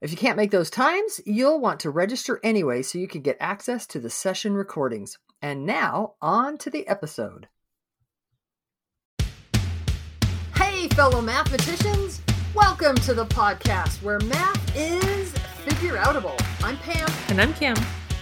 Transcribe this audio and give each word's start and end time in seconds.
If 0.00 0.12
you 0.12 0.16
can't 0.16 0.36
make 0.36 0.52
those 0.52 0.70
times, 0.70 1.20
you'll 1.26 1.58
want 1.58 1.80
to 1.80 1.90
register 1.90 2.38
anyway 2.44 2.82
so 2.82 2.98
you 2.98 3.08
can 3.08 3.20
get 3.20 3.36
access 3.40 3.84
to 3.88 3.98
the 3.98 4.08
session 4.08 4.54
recordings. 4.54 5.18
And 5.42 5.66
now, 5.66 6.14
on 6.22 6.56
to 6.58 6.70
the 6.70 6.86
episode. 6.86 7.48
Hey, 10.54 10.86
fellow 10.90 11.20
mathematicians! 11.20 12.22
Welcome 12.54 12.94
to 12.98 13.12
the 13.12 13.26
podcast 13.26 14.00
where 14.00 14.20
math 14.20 14.76
is 14.76 15.32
figureoutable. 15.66 16.40
I'm 16.62 16.76
Pam. 16.76 17.08
And 17.28 17.40
I'm 17.40 17.52
Kim. 17.54 17.74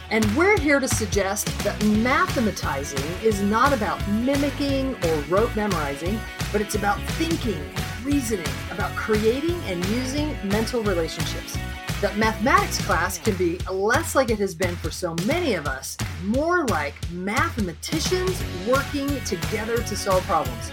And 0.09 0.25
we're 0.35 0.59
here 0.59 0.81
to 0.81 0.89
suggest 0.89 1.47
that 1.59 1.79
mathematizing 1.81 3.23
is 3.23 3.43
not 3.43 3.75
about 3.75 4.01
mimicking 4.09 4.95
or 5.05 5.15
rote 5.29 5.55
memorizing, 5.55 6.19
but 6.53 6.63
it's 6.63 6.75
about 6.75 6.99
thinking 7.19 7.63
reasoning, 8.07 8.47
about 8.71 8.95
creating 8.95 9.61
and 9.65 9.85
using 9.87 10.37
mental 10.49 10.83
relationships. 10.83 11.59
That 12.01 12.17
mathematics 12.17 12.81
class 12.87 13.19
can 13.19 13.35
be 13.35 13.59
less 13.71 14.15
like 14.15 14.31
it 14.31 14.39
has 14.39 14.55
been 14.55 14.77
for 14.77 14.91
so 14.91 15.17
many 15.27 15.55
of 15.55 15.67
us, 15.67 15.99
more 16.25 16.65
like 16.67 16.95
mathematicians 17.11 18.43
working 18.69 19.09
together 19.25 19.79
to 19.79 19.97
solve 19.97 20.23
problems. 20.25 20.71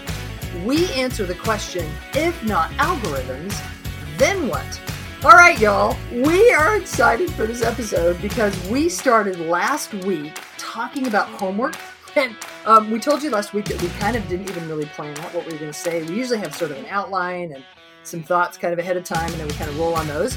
We 0.64 0.92
answer 0.92 1.26
the 1.26 1.34
question 1.34 1.90
if 2.14 2.40
not 2.44 2.70
algorithms, 2.72 3.60
then 4.16 4.48
what? 4.48 4.80
All 5.24 5.32
right, 5.32 5.58
y'all, 5.58 5.96
we 6.12 6.52
are 6.52 6.76
excited 6.76 7.32
for 7.32 7.46
this 7.46 7.62
episode 7.62 8.20
because 8.22 8.54
we 8.68 8.88
started 8.88 9.40
last 9.40 9.92
week 9.92 10.38
talking 10.58 11.06
about 11.06 11.28
homework 11.28 11.74
and 12.16 12.36
um, 12.66 12.90
we 12.90 13.00
told 13.00 13.22
you 13.22 13.30
last 13.30 13.52
week 13.52 13.66
that 13.66 13.80
we 13.80 13.88
kind 14.00 14.16
of 14.16 14.26
didn't 14.28 14.48
even 14.48 14.68
really 14.68 14.86
plan 14.86 15.18
out 15.20 15.34
what 15.34 15.46
we 15.46 15.52
were 15.52 15.58
going 15.58 15.72
to 15.72 15.78
say. 15.78 16.02
We 16.02 16.14
usually 16.14 16.38
have 16.38 16.54
sort 16.54 16.70
of 16.70 16.78
an 16.78 16.86
outline 16.86 17.52
and 17.52 17.64
some 18.02 18.22
thoughts 18.22 18.58
kind 18.58 18.72
of 18.72 18.78
ahead 18.78 18.96
of 18.96 19.04
time, 19.04 19.30
and 19.30 19.40
then 19.40 19.48
we 19.48 19.54
kind 19.54 19.70
of 19.70 19.78
roll 19.78 19.94
on 19.94 20.06
those. 20.06 20.36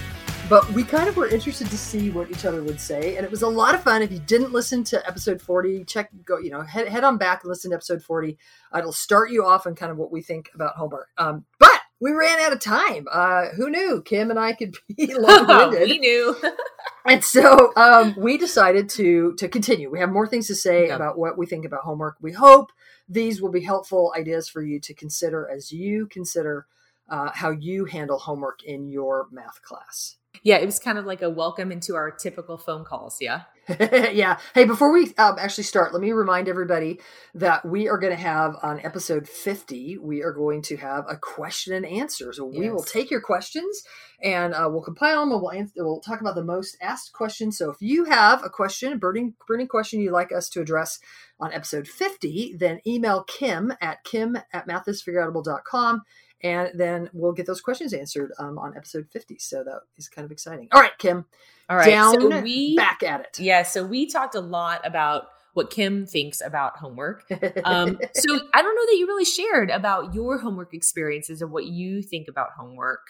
But 0.49 0.69
we 0.71 0.83
kind 0.83 1.09
of 1.09 1.17
were 1.17 1.27
interested 1.27 1.69
to 1.69 1.77
see 1.77 2.09
what 2.09 2.31
each 2.31 2.45
other 2.45 2.63
would 2.63 2.79
say, 2.79 3.17
and 3.17 3.25
it 3.25 3.31
was 3.31 3.41
a 3.41 3.47
lot 3.47 3.75
of 3.75 3.83
fun. 3.83 4.01
If 4.01 4.11
you 4.13 4.19
didn't 4.19 4.53
listen 4.53 4.83
to 4.85 5.05
episode 5.05 5.41
forty, 5.41 5.83
check 5.83 6.09
go 6.23 6.37
you 6.37 6.49
know 6.49 6.61
head 6.61 6.87
head 6.87 7.03
on 7.03 7.17
back 7.17 7.43
and 7.43 7.49
listen 7.49 7.71
to 7.71 7.75
episode 7.75 8.01
forty. 8.01 8.37
It'll 8.75 8.93
start 8.93 9.29
you 9.29 9.45
off 9.45 9.67
on 9.67 9.75
kind 9.75 9.91
of 9.91 9.97
what 9.97 10.11
we 10.11 10.21
think 10.21 10.49
about 10.55 10.75
homework. 10.75 11.09
Um, 11.17 11.43
but 11.59 11.81
we 11.99 12.11
ran 12.11 12.39
out 12.39 12.53
of 12.53 12.59
time. 12.61 13.07
Uh, 13.11 13.47
who 13.57 13.69
knew 13.69 14.01
Kim 14.03 14.29
and 14.29 14.39
I 14.39 14.53
could 14.53 14.77
be 14.95 15.13
long-winded? 15.17 15.81
we 15.89 15.99
knew. 15.99 16.35
and 17.07 17.23
so 17.23 17.73
um, 17.75 18.15
we 18.17 18.37
decided 18.37 18.89
to 18.89 19.33
to 19.35 19.47
continue. 19.47 19.89
We 19.89 19.99
have 19.99 20.11
more 20.11 20.27
things 20.27 20.47
to 20.47 20.55
say 20.55 20.89
about 20.89 21.17
what 21.17 21.37
we 21.37 21.45
think 21.45 21.65
about 21.65 21.81
homework. 21.81 22.17
We 22.21 22.33
hope 22.33 22.71
these 23.09 23.41
will 23.41 23.51
be 23.51 23.61
helpful 23.61 24.13
ideas 24.15 24.49
for 24.49 24.61
you 24.61 24.79
to 24.81 24.93
consider 24.93 25.49
as 25.49 25.71
you 25.71 26.07
consider 26.07 26.67
uh, 27.09 27.31
how 27.33 27.51
you 27.51 27.85
handle 27.85 28.19
homework 28.19 28.63
in 28.63 28.89
your 28.89 29.27
math 29.31 29.61
class. 29.61 30.17
Yeah, 30.43 30.57
it 30.57 30.65
was 30.65 30.79
kind 30.79 30.97
of 30.97 31.05
like 31.05 31.21
a 31.21 31.29
welcome 31.29 31.71
into 31.71 31.95
our 31.95 32.11
typical 32.11 32.57
phone 32.57 32.83
calls. 32.83 33.17
Yeah. 33.21 33.43
yeah. 33.79 34.39
Hey, 34.53 34.63
before 34.63 34.93
we 34.93 35.13
um, 35.17 35.35
actually 35.37 35.65
start, 35.65 35.91
let 35.91 36.01
me 36.01 36.13
remind 36.13 36.47
everybody 36.47 36.99
that 37.35 37.65
we 37.65 37.89
are 37.89 37.97
going 37.97 38.15
to 38.15 38.21
have 38.21 38.55
on 38.63 38.79
episode 38.79 39.27
50, 39.27 39.97
we 39.97 40.23
are 40.23 40.31
going 40.31 40.61
to 40.63 40.77
have 40.77 41.05
a 41.09 41.17
question 41.17 41.73
and 41.73 41.85
answer. 41.85 42.31
So 42.31 42.45
we 42.45 42.65
yes. 42.65 42.71
will 42.71 42.83
take 42.83 43.11
your 43.11 43.19
questions 43.19 43.83
and 44.23 44.53
uh, 44.53 44.69
we'll 44.71 44.81
compile 44.81 45.19
them 45.19 45.33
and 45.33 45.41
we'll, 45.41 45.51
answer, 45.51 45.73
we'll 45.77 45.99
talk 45.99 46.21
about 46.21 46.35
the 46.35 46.43
most 46.45 46.77
asked 46.81 47.11
questions. 47.11 47.57
So 47.57 47.69
if 47.69 47.77
you 47.81 48.05
have 48.05 48.41
a 48.43 48.49
question, 48.49 48.93
a 48.93 48.97
burning, 48.97 49.33
burning 49.47 49.67
question 49.67 49.99
you'd 49.99 50.13
like 50.13 50.31
us 50.31 50.47
to 50.49 50.61
address 50.61 50.99
on 51.37 51.51
episode 51.51 51.89
50, 51.89 52.55
then 52.57 52.79
email 52.87 53.23
Kim 53.23 53.73
at 53.81 54.03
kim 54.05 54.37
at 54.53 54.67
mathisfigureoutable.com 54.67 56.03
and 56.43 56.71
then 56.75 57.09
we'll 57.13 57.33
get 57.33 57.45
those 57.45 57.61
questions 57.61 57.93
answered 57.93 58.31
um, 58.39 58.57
on 58.57 58.75
episode 58.75 59.07
50 59.11 59.37
so 59.39 59.63
that 59.63 59.81
is 59.97 60.07
kind 60.07 60.25
of 60.25 60.31
exciting. 60.31 60.67
All 60.71 60.81
right 60.81 60.97
kim. 60.97 61.25
All 61.69 61.77
right 61.77 61.87
down 61.87 62.19
so 62.19 62.41
we 62.41 62.75
back 62.75 63.03
at 63.03 63.21
it. 63.21 63.39
Yeah 63.39 63.63
so 63.63 63.85
we 63.85 64.07
talked 64.07 64.35
a 64.35 64.39
lot 64.39 64.81
about 64.85 65.27
what 65.53 65.69
kim 65.71 66.05
thinks 66.05 66.41
about 66.41 66.77
homework. 66.77 67.23
Um, 67.63 67.99
so 68.13 68.39
i 68.53 68.61
don't 68.61 68.75
know 68.75 68.85
that 68.85 68.97
you 68.97 69.07
really 69.07 69.25
shared 69.25 69.69
about 69.69 70.13
your 70.13 70.37
homework 70.37 70.73
experiences 70.73 71.41
and 71.41 71.51
what 71.51 71.65
you 71.65 72.01
think 72.01 72.27
about 72.27 72.49
homework 72.57 73.01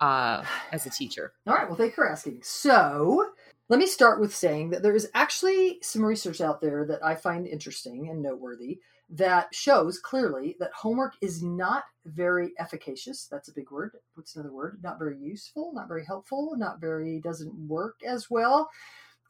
uh, 0.00 0.42
as 0.72 0.86
a 0.86 0.90
teacher. 0.90 1.32
All 1.46 1.54
right 1.54 1.68
well 1.68 1.76
thank 1.76 1.90
you 1.90 1.96
for 1.96 2.08
asking. 2.08 2.40
So 2.42 3.26
let 3.70 3.78
me 3.78 3.86
start 3.86 4.20
with 4.20 4.34
saying 4.34 4.68
that 4.70 4.82
there 4.82 4.94
is 4.94 5.08
actually 5.14 5.78
some 5.80 6.04
research 6.04 6.42
out 6.42 6.60
there 6.60 6.84
that 6.86 7.02
i 7.04 7.14
find 7.14 7.46
interesting 7.46 8.10
and 8.10 8.20
noteworthy 8.20 8.80
that 9.12 9.52
shows 9.52 9.98
clearly 9.98 10.56
that 10.60 10.72
homework 10.72 11.14
is 11.20 11.42
not 11.42 11.82
very 12.06 12.52
efficacious. 12.58 13.26
That's 13.28 13.48
a 13.48 13.52
big 13.52 13.70
word. 13.70 13.96
What's 14.14 14.36
another 14.36 14.52
word? 14.52 14.78
Not 14.84 15.00
very 15.00 15.18
useful, 15.18 15.72
not 15.74 15.88
very 15.88 16.04
helpful, 16.04 16.54
not 16.56 16.80
very, 16.80 17.20
doesn't 17.20 17.52
work 17.52 17.96
as 18.06 18.30
well 18.30 18.70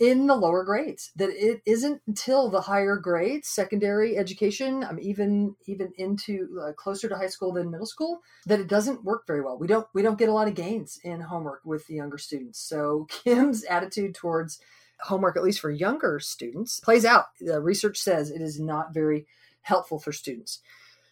in 0.01 0.27
the 0.27 0.35
lower 0.35 0.65
grades. 0.65 1.13
That 1.15 1.31
it 1.31 1.61
isn't 1.67 2.03
until 2.09 2.51
the 2.51 2.63
higher 2.63 2.97
grades, 2.97 3.49
secondary 3.49 4.17
education, 4.17 4.83
um, 4.83 4.99
even 5.01 5.55
even 5.67 5.93
into 5.97 6.59
uh, 6.61 6.73
closer 6.73 7.09
to 7.09 7.17
high 7.17 7.29
school 7.29 7.53
than 7.53 7.71
middle 7.71 7.87
school, 7.87 8.21
that 8.47 8.59
it 8.59 8.67
doesn't 8.69 9.05
work 9.05 9.27
very 9.27 9.43
well. 9.43 9.59
We 9.59 9.69
don't 9.69 9.87
we 9.95 10.03
don't 10.03 10.19
get 10.19 10.29
a 10.29 10.33
lot 10.33 10.49
of 10.49 10.55
gains 10.55 10.99
in 11.05 11.21
homework 11.21 11.61
with 11.65 11.87
the 11.87 11.95
younger 11.95 12.19
students. 12.19 12.59
So 12.59 13.07
Kim's 13.25 13.63
attitude 13.65 14.15
towards 14.15 14.59
homework, 15.03 15.37
at 15.37 15.45
least 15.45 15.61
for 15.61 15.71
younger 15.71 16.19
students, 16.19 16.81
plays 16.81 17.05
out. 17.05 17.27
The 17.41 17.61
research 17.61 17.99
says 17.99 18.31
it 18.31 18.43
is 18.43 18.59
not 18.59 18.93
very 18.93 19.27
helpful 19.63 19.99
for 19.99 20.13
students. 20.13 20.61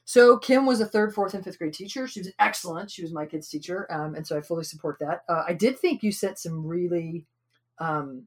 So 0.04 0.38
Kim 0.38 0.64
was 0.64 0.80
a 0.80 0.86
third, 0.86 1.14
fourth, 1.14 1.34
and 1.34 1.44
fifth 1.44 1.58
grade 1.58 1.74
teacher. 1.74 2.08
She 2.08 2.20
was 2.20 2.32
excellent. 2.38 2.90
She 2.90 3.02
was 3.02 3.12
my 3.12 3.26
kid's 3.26 3.50
teacher, 3.50 3.86
um, 3.92 4.14
and 4.14 4.26
so 4.26 4.38
I 4.38 4.40
fully 4.40 4.64
support 4.64 4.98
that. 5.00 5.22
Uh, 5.28 5.44
I 5.46 5.52
did 5.52 5.78
think 5.78 6.02
you 6.02 6.12
sent 6.12 6.38
some 6.38 6.64
really, 6.66 7.26
um, 7.78 8.26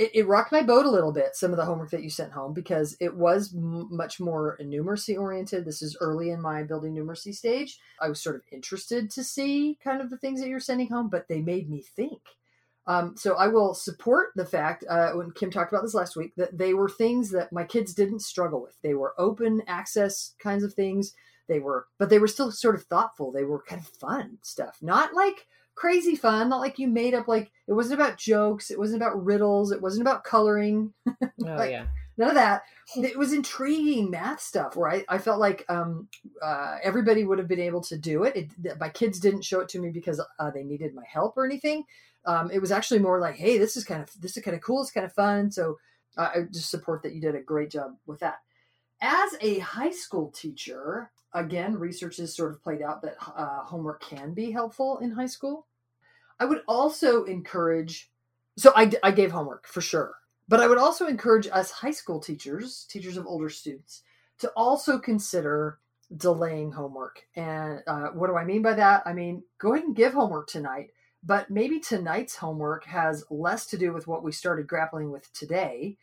it, 0.00 0.10
it, 0.14 0.26
rocked 0.26 0.50
my 0.50 0.62
boat 0.62 0.86
a 0.86 0.90
little 0.90 1.12
bit. 1.12 1.36
Some 1.36 1.50
of 1.50 1.58
the 1.58 1.64
homework 1.66 1.90
that 1.90 2.02
you 2.02 2.08
sent 2.08 2.32
home 2.32 2.54
because 2.54 2.96
it 3.00 3.14
was 3.14 3.54
m- 3.54 3.86
much 3.90 4.18
more 4.18 4.56
numeracy 4.62 5.18
oriented. 5.18 5.66
This 5.66 5.82
is 5.82 5.94
early 6.00 6.30
in 6.30 6.40
my 6.40 6.62
building 6.62 6.94
numeracy 6.94 7.34
stage. 7.34 7.78
I 8.00 8.08
was 8.08 8.18
sort 8.18 8.36
of 8.36 8.42
interested 8.50 9.10
to 9.10 9.22
see 9.22 9.78
kind 9.84 10.00
of 10.00 10.08
the 10.08 10.16
things 10.16 10.40
that 10.40 10.48
you're 10.48 10.58
sending 10.58 10.88
home, 10.88 11.10
but 11.10 11.28
they 11.28 11.42
made 11.42 11.68
me 11.68 11.82
think. 11.82 12.22
Um, 12.86 13.14
so 13.14 13.34
I 13.34 13.48
will 13.48 13.74
support 13.74 14.30
the 14.36 14.46
fact 14.46 14.86
uh, 14.88 15.10
when 15.10 15.32
Kim 15.32 15.50
talked 15.50 15.70
about 15.70 15.82
this 15.82 15.92
last 15.92 16.16
week 16.16 16.34
that 16.36 16.56
they 16.56 16.72
were 16.72 16.88
things 16.88 17.28
that 17.32 17.52
my 17.52 17.64
kids 17.64 17.92
didn't 17.92 18.20
struggle 18.20 18.62
with. 18.62 18.78
They 18.82 18.94
were 18.94 19.14
open 19.18 19.62
access 19.66 20.34
kinds 20.42 20.64
of 20.64 20.72
things. 20.72 21.12
They 21.46 21.58
were, 21.58 21.88
but 21.98 22.08
they 22.08 22.18
were 22.18 22.26
still 22.26 22.50
sort 22.50 22.74
of 22.74 22.84
thoughtful. 22.84 23.32
They 23.32 23.44
were 23.44 23.62
kind 23.62 23.82
of 23.82 23.86
fun 23.86 24.38
stuff, 24.40 24.78
not 24.80 25.12
like 25.12 25.46
crazy 25.80 26.14
fun, 26.16 26.48
not 26.48 26.60
like 26.60 26.78
you 26.78 26.88
made 26.88 27.14
up 27.14 27.28
like 27.28 27.50
it 27.66 27.72
wasn't 27.72 28.00
about 28.00 28.18
jokes, 28.18 28.70
it 28.70 28.78
wasn't 28.78 29.00
about 29.02 29.24
riddles, 29.24 29.72
it 29.72 29.80
wasn't 29.80 30.02
about 30.02 30.24
coloring. 30.24 30.92
oh 31.08 31.26
like, 31.40 31.70
yeah, 31.70 31.86
none 32.16 32.28
of 32.28 32.34
that. 32.34 32.62
It 32.96 33.18
was 33.18 33.32
intriguing 33.32 34.10
math 34.10 34.40
stuff 34.40 34.76
where 34.76 34.90
I, 34.90 35.04
I 35.08 35.18
felt 35.18 35.38
like 35.38 35.64
um, 35.68 36.08
uh, 36.42 36.76
everybody 36.82 37.24
would 37.24 37.38
have 37.38 37.48
been 37.48 37.60
able 37.60 37.80
to 37.82 37.96
do 37.96 38.24
it. 38.24 38.36
it. 38.36 38.78
My 38.78 38.88
kids 38.88 39.20
didn't 39.20 39.44
show 39.44 39.60
it 39.60 39.68
to 39.70 39.78
me 39.78 39.90
because 39.90 40.20
uh, 40.38 40.50
they 40.50 40.64
needed 40.64 40.94
my 40.94 41.04
help 41.06 41.36
or 41.36 41.44
anything 41.44 41.84
um, 42.24 42.50
it 42.50 42.60
was 42.60 42.72
actually 42.72 43.00
more 43.00 43.18
like, 43.20 43.36
hey, 43.36 43.58
this 43.58 43.76
is 43.76 43.84
kind 43.84 44.02
of 44.02 44.10
this 44.20 44.36
is 44.36 44.42
kind 44.42 44.54
of 44.56 44.62
cool. 44.62 44.82
It's 44.82 44.90
kind 44.90 45.06
of 45.06 45.12
fun. 45.12 45.50
So 45.50 45.78
uh, 46.16 46.30
I 46.34 46.42
just 46.52 46.70
support 46.70 47.02
that 47.02 47.14
you 47.14 47.20
did 47.20 47.34
a 47.34 47.40
great 47.40 47.70
job 47.70 47.96
with 48.06 48.20
that. 48.20 48.38
As 49.00 49.34
a 49.40 49.60
high 49.60 49.90
school 49.90 50.30
teacher, 50.30 51.10
again, 51.32 51.78
research 51.78 52.18
has 52.18 52.36
sort 52.36 52.52
of 52.52 52.62
played 52.62 52.82
out 52.82 53.00
that 53.02 53.16
uh, 53.34 53.64
homework 53.64 54.02
can 54.02 54.34
be 54.34 54.50
helpful 54.50 54.98
in 54.98 55.10
high 55.10 55.26
school. 55.26 55.66
I 56.40 56.46
would 56.46 56.62
also 56.66 57.24
encourage. 57.24 58.10
So 58.58 58.72
I, 58.74 58.90
I 59.02 59.12
gave 59.12 59.30
homework 59.30 59.66
for 59.68 59.80
sure, 59.80 60.14
but 60.48 60.60
I 60.60 60.66
would 60.66 60.78
also 60.78 61.06
encourage 61.06 61.46
us 61.46 61.70
high 61.70 61.92
school 61.92 62.18
teachers, 62.18 62.86
teachers 62.90 63.16
of 63.16 63.26
older 63.26 63.48
students, 63.48 64.02
to 64.38 64.48
also 64.56 64.98
consider 64.98 65.78
delaying 66.16 66.72
homework. 66.72 67.22
And 67.36 67.82
uh, 67.86 68.08
what 68.08 68.26
do 68.26 68.36
I 68.36 68.44
mean 68.44 68.62
by 68.62 68.74
that? 68.74 69.02
I 69.06 69.12
mean, 69.12 69.44
go 69.58 69.74
ahead 69.74 69.84
and 69.84 69.94
give 69.94 70.14
homework 70.14 70.48
tonight 70.48 70.90
but 71.22 71.50
maybe 71.50 71.78
tonight's 71.80 72.36
homework 72.36 72.84
has 72.86 73.24
less 73.30 73.66
to 73.66 73.78
do 73.78 73.92
with 73.92 74.06
what 74.06 74.22
we 74.22 74.32
started 74.32 74.66
grappling 74.66 75.10
with 75.10 75.30
today 75.32 75.96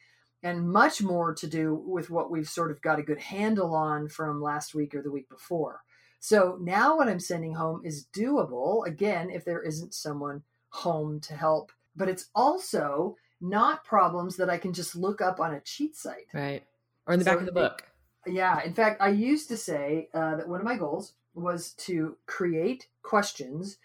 and 0.44 0.70
much 0.72 1.02
more 1.02 1.34
to 1.34 1.48
do 1.48 1.74
with 1.74 2.10
what 2.10 2.30
we've 2.30 2.48
sort 2.48 2.70
of 2.70 2.82
got 2.82 3.00
a 3.00 3.04
good 3.04 3.20
handle 3.20 3.74
on 3.74 4.08
from 4.08 4.42
last 4.42 4.76
week 4.76 4.94
or 4.94 5.02
the 5.02 5.12
week 5.12 5.28
before. 5.28 5.82
So 6.20 6.58
now 6.62 6.98
what 6.98 7.08
I'm 7.08 7.20
sending 7.20 7.54
home 7.54 7.82
is 7.84 8.06
doable, 8.14 8.86
again, 8.86 9.30
if 9.30 9.46
there 9.46 9.62
isn't 9.62 9.94
someone 9.94 10.44
home 10.70 11.20
to 11.22 11.34
help. 11.34 11.72
But 11.96 12.10
it's 12.10 12.30
also 12.36 13.18
not 13.40 13.84
problems 13.84 14.36
that 14.38 14.50
I 14.50 14.58
can 14.58 14.74
just 14.74 14.96
look 14.96 15.22
up 15.22 15.40
on 15.40 15.54
a 15.54 15.62
cheat 15.62 15.96
site. 15.96 16.28
Right. 16.34 16.64
Or 17.06 17.14
in 17.14 17.20
the 17.20 17.26
back 17.26 17.40
of 17.40 17.46
the 17.46 17.52
it- 17.52 17.54
book. 17.54 17.84
Yeah. 18.26 18.62
In 18.64 18.74
fact, 18.74 19.02
I 19.02 19.10
used 19.10 19.48
to 19.50 19.58
say 19.58 20.10
uh, 20.14 20.36
that 20.36 20.50
one 20.50 20.60
of 20.60 20.66
my 20.66 20.76
goals 20.76 21.14
was 21.34 21.72
to 21.74 22.18
create 22.26 22.88
questions 23.04 23.78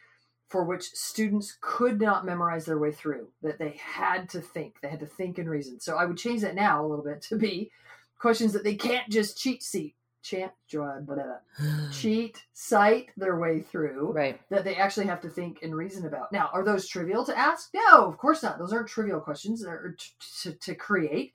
for 0.49 0.65
which 0.65 0.91
students 0.91 1.57
could 1.61 2.01
not 2.01 2.27
memorize 2.27 2.67
their 2.67 2.79
way 2.79 2.93
through, 2.93 3.29
that 3.43 3.59
they 3.59 3.71
had 3.81 4.29
to 4.29 4.41
think, 4.41 4.77
they 4.83 4.89
had 4.89 5.01
to 5.01 5.07
think 5.07 5.39
and 5.39 5.49
reason. 5.49 5.81
So 5.81 5.97
I 5.97 6.05
would 6.05 6.19
change 6.19 6.43
that 6.43 6.55
now 6.55 6.85
a 6.85 6.87
little 6.87 7.05
bit 7.05 7.23
to 7.23 7.37
be 7.37 7.71
questions 8.19 8.53
that 8.53 8.63
they 8.63 8.75
can't 8.75 9.09
just 9.09 9.39
cheat 9.39 9.63
seat, 9.63 9.95
chant, 10.23 10.53
blah, 10.73 11.01
blah, 11.01 11.15
blah, 11.17 11.91
cheat, 11.91 12.43
cite 12.53 13.11
their 13.17 13.37
way 13.39 13.61
through 13.61 14.13
right. 14.13 14.41
that 14.51 14.65
they 14.65 14.77
actually 14.77 15.07
have 15.07 15.21
to 15.21 15.29
think 15.29 15.59
and 15.63 15.75
reason 15.75 16.07
about. 16.07 16.33
Now, 16.33 16.49
are 16.53 16.65
those 16.65 16.87
trivial 16.89 17.25
to 17.25 17.37
ask? 17.37 17.71
No, 17.75 18.07
of 18.07 18.17
course 18.19 18.43
not. 18.43 18.59
Those 18.59 18.73
aren't 18.73 18.89
trivial 18.89 19.21
questions. 19.21 19.63
They're 19.63 19.97
t- 19.99 20.11
to, 20.43 20.53
to 20.53 20.75
create. 20.75 21.35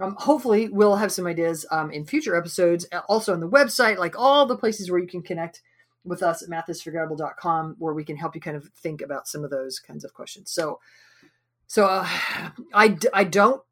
Um, 0.00 0.16
hopefully, 0.18 0.68
we'll 0.70 0.96
have 0.96 1.12
some 1.12 1.26
ideas 1.26 1.66
um, 1.70 1.90
in 1.90 2.06
future 2.06 2.34
episodes. 2.34 2.86
uh, 2.92 3.02
Also 3.08 3.32
on 3.34 3.40
the 3.40 3.48
website, 3.48 3.98
like 3.98 4.18
all 4.18 4.46
the 4.46 4.56
places 4.56 4.90
where 4.90 4.98
you 5.00 5.06
can 5.06 5.22
connect 5.22 5.60
with 6.04 6.22
us 6.22 6.42
at 6.42 6.48
mathisfigureoutable.com, 6.48 7.76
where 7.78 7.94
we 7.94 8.04
can 8.04 8.16
help 8.16 8.34
you 8.34 8.40
kind 8.40 8.56
of 8.56 8.64
think 8.76 9.02
about 9.02 9.28
some 9.28 9.44
of 9.44 9.50
those 9.50 9.78
kinds 9.78 10.04
of 10.04 10.14
questions. 10.14 10.50
So, 10.50 10.80
so 11.66 11.84
uh, 11.86 12.08
I 12.74 12.88
d- 12.88 13.08
I 13.12 13.24
don't. 13.24 13.62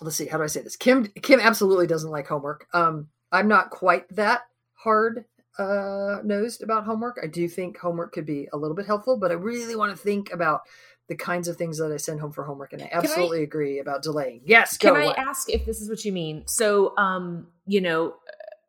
Let's 0.00 0.16
see. 0.16 0.26
How 0.26 0.38
do 0.38 0.44
I 0.44 0.48
say 0.48 0.62
this? 0.62 0.76
Kim 0.76 1.06
Kim 1.22 1.40
absolutely 1.40 1.86
doesn't 1.86 2.10
like 2.10 2.26
homework. 2.26 2.66
Um, 2.72 3.08
I'm 3.32 3.48
not 3.48 3.70
quite 3.70 4.08
that 4.14 4.42
hard 4.74 5.24
uh, 5.58 6.18
nosed 6.22 6.62
about 6.62 6.84
homework. 6.84 7.18
I 7.22 7.26
do 7.26 7.48
think 7.48 7.78
homework 7.78 8.12
could 8.12 8.26
be 8.26 8.48
a 8.52 8.56
little 8.56 8.76
bit 8.76 8.86
helpful, 8.86 9.16
but 9.16 9.30
I 9.30 9.34
really 9.34 9.76
want 9.76 9.96
to 9.96 10.02
think 10.02 10.32
about 10.32 10.62
the 11.08 11.14
kinds 11.14 11.48
of 11.48 11.56
things 11.56 11.78
that 11.78 11.92
I 11.92 11.96
send 11.96 12.20
home 12.20 12.32
for 12.32 12.44
homework. 12.44 12.72
And 12.72 12.82
I 12.82 12.90
absolutely 12.92 13.42
agree 13.42 13.78
about 13.78 14.02
delaying. 14.02 14.42
Yes, 14.44 14.76
go. 14.76 14.92
Can 14.92 15.02
I 15.02 15.06
what? 15.06 15.18
ask 15.18 15.48
if 15.48 15.64
this 15.64 15.80
is 15.80 15.88
what 15.88 16.04
you 16.04 16.12
mean? 16.12 16.42
So, 16.46 16.96
um, 16.96 17.48
you 17.64 17.80
know, 17.80 18.16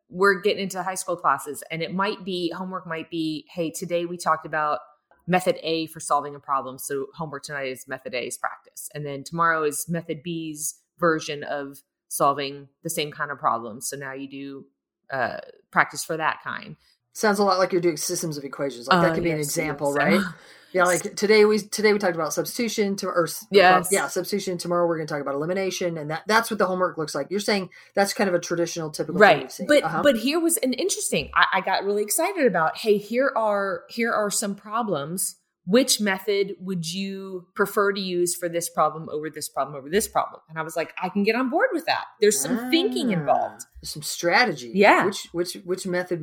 we're 0.08 0.40
getting 0.40 0.62
into 0.62 0.82
high 0.82 0.94
school 0.94 1.16
classes, 1.16 1.62
and 1.70 1.82
it 1.82 1.92
might 1.92 2.24
be 2.24 2.50
homework 2.50 2.86
might 2.86 3.10
be, 3.10 3.44
hey, 3.52 3.70
today 3.70 4.06
we 4.06 4.16
talked 4.16 4.46
about 4.46 4.78
method 5.26 5.58
A 5.62 5.86
for 5.88 6.00
solving 6.00 6.34
a 6.34 6.40
problem. 6.40 6.78
So 6.78 7.06
homework 7.14 7.42
tonight 7.44 7.68
is 7.68 7.86
method 7.86 8.14
A's 8.14 8.38
practice. 8.38 8.88
And 8.94 9.04
then 9.04 9.22
tomorrow 9.22 9.62
is 9.64 9.86
method 9.88 10.22
B's 10.22 10.80
version 10.98 11.44
of 11.44 11.82
solving 12.08 12.68
the 12.82 12.90
same 12.90 13.10
kind 13.12 13.30
of 13.30 13.38
problems. 13.38 13.88
So 13.88 13.96
now 13.96 14.12
you 14.12 14.28
do 14.28 14.64
uh 15.10 15.38
practice 15.70 16.04
for 16.04 16.16
that 16.16 16.40
kind. 16.42 16.76
Sounds 17.12 17.38
a 17.38 17.44
lot 17.44 17.58
like 17.58 17.72
you're 17.72 17.80
doing 17.80 17.96
systems 17.96 18.36
of 18.38 18.44
equations. 18.44 18.86
Like 18.88 19.02
that 19.02 19.10
Uh, 19.10 19.14
could 19.14 19.24
be 19.24 19.30
an 19.30 19.38
example, 19.38 19.94
yes. 19.98 20.04
right? 20.12 20.22
Yeah, 20.70 20.84
like 20.84 21.16
today 21.16 21.46
we 21.46 21.60
today 21.60 21.94
we 21.94 21.98
talked 21.98 22.14
about 22.14 22.34
substitution 22.34 22.94
to 22.96 23.06
or 23.06 23.26
Yes. 23.50 23.88
yeah, 23.90 24.06
substitution. 24.08 24.58
Tomorrow 24.58 24.86
we're 24.86 24.96
going 24.98 25.06
to 25.06 25.14
talk 25.14 25.22
about 25.22 25.34
elimination, 25.34 25.96
and 25.96 26.10
that 26.10 26.24
that's 26.26 26.50
what 26.50 26.58
the 26.58 26.66
homework 26.66 26.98
looks 26.98 27.14
like. 27.14 27.28
You're 27.30 27.40
saying 27.40 27.70
that's 27.94 28.12
kind 28.12 28.28
of 28.28 28.34
a 28.34 28.38
traditional, 28.38 28.90
typical, 28.90 29.18
thing 29.18 29.38
right 29.40 29.60
but 29.66 29.82
Uh-huh. 29.82 30.02
but 30.02 30.16
here 30.18 30.38
was 30.38 30.58
an 30.58 30.74
interesting 30.74 31.30
I, 31.34 31.46
I 31.54 31.60
got 31.62 31.84
really 31.84 32.02
excited 32.02 32.44
about 32.46 32.76
hey 32.76 32.98
here 32.98 33.32
are 33.34 33.84
here 33.88 34.12
are 34.12 34.30
some 34.30 34.54
problems 34.54 35.36
which 35.70 36.00
method 36.00 36.56
would 36.60 36.90
you 36.90 37.46
prefer 37.54 37.92
to 37.92 38.00
use 38.00 38.34
for 38.34 38.48
this 38.48 38.68
problem 38.70 39.06
over 39.12 39.28
this 39.28 39.48
problem 39.50 39.76
over 39.76 39.90
this 39.90 40.08
problem 40.08 40.40
and 40.48 40.58
i 40.58 40.62
was 40.62 40.76
like 40.76 40.94
i 41.02 41.08
can 41.10 41.22
get 41.22 41.36
on 41.36 41.50
board 41.50 41.68
with 41.72 41.84
that 41.84 42.04
there's 42.20 42.40
some 42.40 42.70
thinking 42.70 43.08
Ah, 43.10 43.18
involved 43.18 43.62
some 43.82 44.02
strategy. 44.02 44.72
Yeah. 44.74 45.04
Which 45.04 45.28
which 45.32 45.54
which 45.64 45.86
method? 45.86 46.18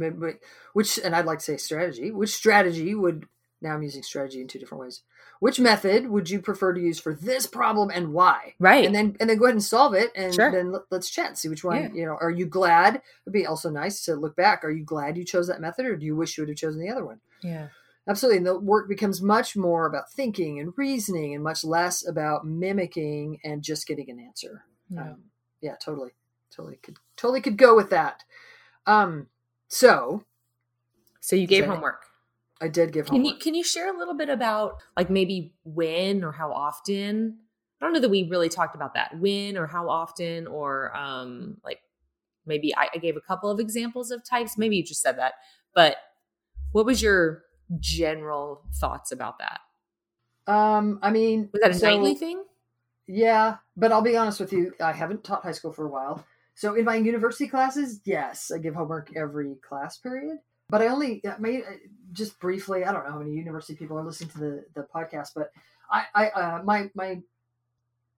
Which 0.74 0.98
and 0.98 1.16
I'd 1.16 1.26
like 1.26 1.40
to 1.40 1.46
say 1.46 1.58
strategy. 1.58 2.12
Which 2.12 2.32
strategy 2.36 2.94
would 2.94 3.28
now 3.62 3.74
I'm 3.74 3.82
using 3.84 4.04
strategy 4.04 4.42
in 4.42 4.48
two 4.50 4.60
different 4.60 4.82
ways. 4.84 5.02
Which 5.40 5.58
method 5.60 6.10
would 6.10 6.30
you 6.30 6.40
prefer 6.42 6.74
to 6.74 6.82
use 6.82 7.00
for 7.00 7.14
this 7.14 7.48
problem 7.48 7.90
and 7.94 8.12
why? 8.14 8.56
right 8.60 8.84
And 8.86 8.94
then 8.94 9.16
and 9.22 9.30
then 9.30 9.38
go 9.38 9.46
ahead 9.46 9.56
and 9.56 9.64
solve 9.64 9.94
it, 9.94 10.12
and 10.16 10.34
Sure. 10.36 10.52
then 10.52 10.72
let- 10.74 10.82
let's 10.92 11.10
chat 11.10 11.38
see 11.38 11.48
which 11.48 11.64
one. 11.64 11.82
Yeah. 11.82 11.90
You 11.94 12.06
know, 12.08 12.18
are 12.20 12.30
you 12.30 12.46
glad? 12.46 13.02
It'd 13.26 13.32
be 13.34 13.46
also 13.46 13.70
nice 13.70 14.04
to 14.06 14.16
look 14.16 14.36
back. 14.36 14.66
Are 14.66 14.70
you 14.72 14.84
glad 14.84 15.18
you 15.18 15.24
chose 15.24 15.48
that 15.48 15.62
method, 15.62 15.86
or 15.86 15.96
do 15.96 16.06
you 16.06 16.16
wish 16.18 16.38
you 16.38 16.42
would 16.44 16.50
have 16.50 16.58
chosen 16.58 16.82
the 16.82 16.90
other 16.90 17.06
one? 17.06 17.22
yeah 17.42 17.68
Absolutely. 18.08 18.38
And 18.38 18.46
the 18.46 18.60
work 18.60 18.88
becomes 18.88 19.22
much 19.22 19.56
more 19.56 19.88
about 19.88 20.12
thinking 20.12 20.60
and 20.60 20.74
reasoning, 20.78 21.34
and 21.34 21.44
much 21.44 21.64
less 21.64 22.08
about 22.08 22.46
mimicking 22.46 23.40
and 23.44 23.64
just 23.64 23.88
getting 23.88 24.10
an 24.10 24.20
answer. 24.20 24.64
yeah. 24.90 25.02
Um, 25.02 25.24
yeah, 25.62 25.76
totally, 25.84 26.12
totally 26.56 26.78
could 26.78 26.98
totally 27.18 27.42
could 27.42 27.58
go 27.58 27.76
with 27.76 27.90
that. 27.90 28.24
Um, 28.86 29.28
so 29.68 30.24
so 31.20 31.36
you 31.36 31.48
gave 31.48 31.66
homework 31.66 32.06
I 32.62 32.68
did 32.68 32.94
give 32.94 33.08
can 33.08 33.16
you 33.16 33.22
homework. 33.24 33.42
can 33.42 33.56
you 33.56 33.64
share 33.64 33.94
a 33.94 33.98
little 33.98 34.14
bit 34.14 34.30
about 34.30 34.82
like 34.96 35.10
maybe 35.10 35.54
when 35.64 36.24
or 36.24 36.32
how 36.32 36.52
often 36.52 37.38
i 37.82 37.86
don't 37.86 37.94
know 37.94 38.00
that 38.00 38.10
we 38.10 38.30
really 38.30 38.50
talked 38.50 38.76
about 38.76 38.94
that 38.94 39.18
when 39.20 39.58
or 39.58 39.68
how 39.68 39.90
often 39.90 40.48
or 40.48 40.96
um 40.96 41.58
like 41.64 41.80
maybe 42.46 42.76
I, 42.76 42.90
I 42.94 42.98
gave 43.00 43.18
a 43.18 43.22
couple 43.22 43.50
of 43.50 43.60
examples 43.60 44.12
of 44.12 44.24
types 44.24 44.58
maybe 44.58 44.78
you 44.78 44.84
just 44.84 45.02
said 45.02 45.18
that 45.18 45.34
but 45.74 45.98
what 46.72 46.86
was 46.86 47.02
your 47.02 47.44
general 47.80 48.62
thoughts 48.80 49.12
about 49.12 49.40
that 49.40 49.60
Um, 50.52 51.00
I 51.02 51.12
mean, 51.12 51.50
was 51.54 51.62
that 51.62 51.72
a 51.72 51.74
so- 51.74 51.88
nightly 51.90 52.16
thing 52.16 52.44
Yeah, 53.08 53.58
but 53.78 53.92
I'll 53.92 54.02
be 54.02 54.18
honest 54.18 54.40
with 54.40 54.52
you. 54.54 54.74
I 54.82 54.92
haven't 54.92 55.24
taught 55.24 55.44
high 55.44 55.52
school 55.52 55.72
for 55.72 55.86
a 55.86 55.90
while. 55.90 56.26
So 56.56 56.74
in 56.76 56.86
my 56.86 56.96
university 56.96 57.48
classes, 57.48 58.00
yes, 58.06 58.50
I 58.52 58.58
give 58.60 58.74
homework 58.76 59.12
every 59.16 59.56
class 59.68 59.98
period. 59.98 60.40
But 60.70 60.82
I 60.82 60.88
only 60.88 61.22
I 61.28 61.38
may 61.38 61.62
just 62.14 62.40
briefly. 62.40 62.84
I 62.84 62.92
don't 62.92 63.04
know 63.06 63.12
how 63.12 63.20
many 63.20 63.34
university 63.34 63.76
people 63.76 63.98
are 64.00 64.04
listening 64.04 64.30
to 64.32 64.40
the 64.40 64.66
the 64.74 64.88
podcast, 64.96 65.32
but 65.36 65.52
I 65.92 66.06
I 66.16 66.30
uh, 66.30 66.64
my 66.64 66.90
my 66.96 67.22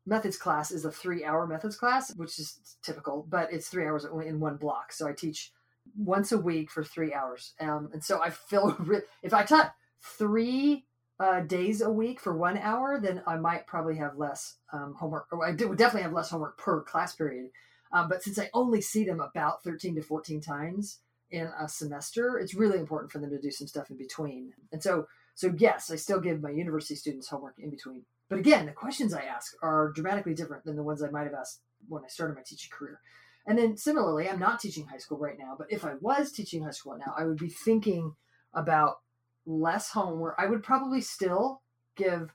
methods 0.05 0.37
class 0.37 0.71
is 0.71 0.85
a 0.85 0.91
three 0.91 1.25
hour 1.25 1.45
methods 1.47 1.75
class, 1.75 2.15
which 2.15 2.39
is 2.39 2.77
typical, 2.81 3.25
but 3.27 3.51
it's 3.51 3.67
three 3.67 3.85
hours 3.85 4.05
in 4.05 4.39
one 4.39 4.55
block. 4.55 4.93
So 4.93 5.05
I 5.07 5.11
teach 5.11 5.51
once 5.95 6.31
a 6.31 6.37
week 6.37 6.71
for 6.71 6.83
three 6.83 7.13
hours, 7.13 7.53
um, 7.59 7.89
and 7.93 8.03
so 8.03 8.21
I 8.21 8.29
feel 8.29 8.77
if 9.23 9.33
I 9.33 9.43
taught 9.43 9.73
three 10.01 10.85
uh, 11.19 11.41
days 11.41 11.81
a 11.81 11.89
week 11.89 12.19
for 12.19 12.35
one 12.35 12.57
hour, 12.57 12.99
then 12.99 13.23
I 13.25 13.37
might 13.37 13.65
probably 13.65 13.97
have 13.97 14.17
less 14.17 14.57
um, 14.71 14.95
homework. 14.97 15.27
Or 15.31 15.45
I 15.45 15.51
would 15.51 15.77
definitely 15.77 16.03
have 16.03 16.13
less 16.13 16.29
homework 16.29 16.57
per 16.57 16.81
class 16.83 17.15
period. 17.15 17.49
Um, 17.91 18.09
but 18.09 18.21
since 18.21 18.37
I 18.37 18.49
only 18.53 18.81
see 18.81 19.03
them 19.03 19.19
about 19.19 19.63
13 19.63 19.95
to 19.95 20.01
14 20.01 20.41
times 20.41 20.99
in 21.31 21.49
a 21.59 21.67
semester, 21.67 22.37
it's 22.37 22.53
really 22.53 22.79
important 22.79 23.11
for 23.11 23.19
them 23.19 23.29
to 23.31 23.39
do 23.39 23.51
some 23.51 23.67
stuff 23.67 23.89
in 23.89 23.97
between. 23.97 24.53
And 24.71 24.83
so, 24.83 25.07
so 25.35 25.53
yes, 25.57 25.89
I 25.89 25.95
still 25.95 26.19
give 26.19 26.41
my 26.41 26.49
university 26.49 26.95
students 26.95 27.29
homework 27.29 27.55
in 27.57 27.69
between. 27.69 28.03
But 28.29 28.39
again, 28.39 28.65
the 28.65 28.73
questions 28.73 29.13
I 29.13 29.21
ask 29.21 29.53
are 29.61 29.91
dramatically 29.93 30.33
different 30.33 30.65
than 30.65 30.75
the 30.75 30.83
ones 30.83 31.01
I 31.01 31.09
might 31.09 31.23
have 31.23 31.33
asked 31.33 31.61
when 31.87 32.03
I 32.03 32.07
started 32.07 32.35
my 32.35 32.43
teaching 32.45 32.71
career. 32.71 32.99
And 33.47 33.57
then 33.57 33.77
similarly, 33.77 34.29
I'm 34.29 34.39
not 34.39 34.59
teaching 34.59 34.85
high 34.85 34.97
school 34.97 35.17
right 35.17 35.39
now, 35.39 35.55
but 35.57 35.71
if 35.71 35.85
I 35.85 35.93
was 36.01 36.31
teaching 36.33 36.63
high 36.63 36.71
school 36.71 36.97
now, 36.97 37.13
I 37.17 37.23
would 37.23 37.37
be 37.37 37.47
thinking 37.47 38.13
about 38.53 38.99
less 39.45 39.89
homework. 39.89 40.35
I 40.37 40.47
would 40.47 40.63
probably 40.63 40.99
still 40.99 41.61
give 41.95 42.33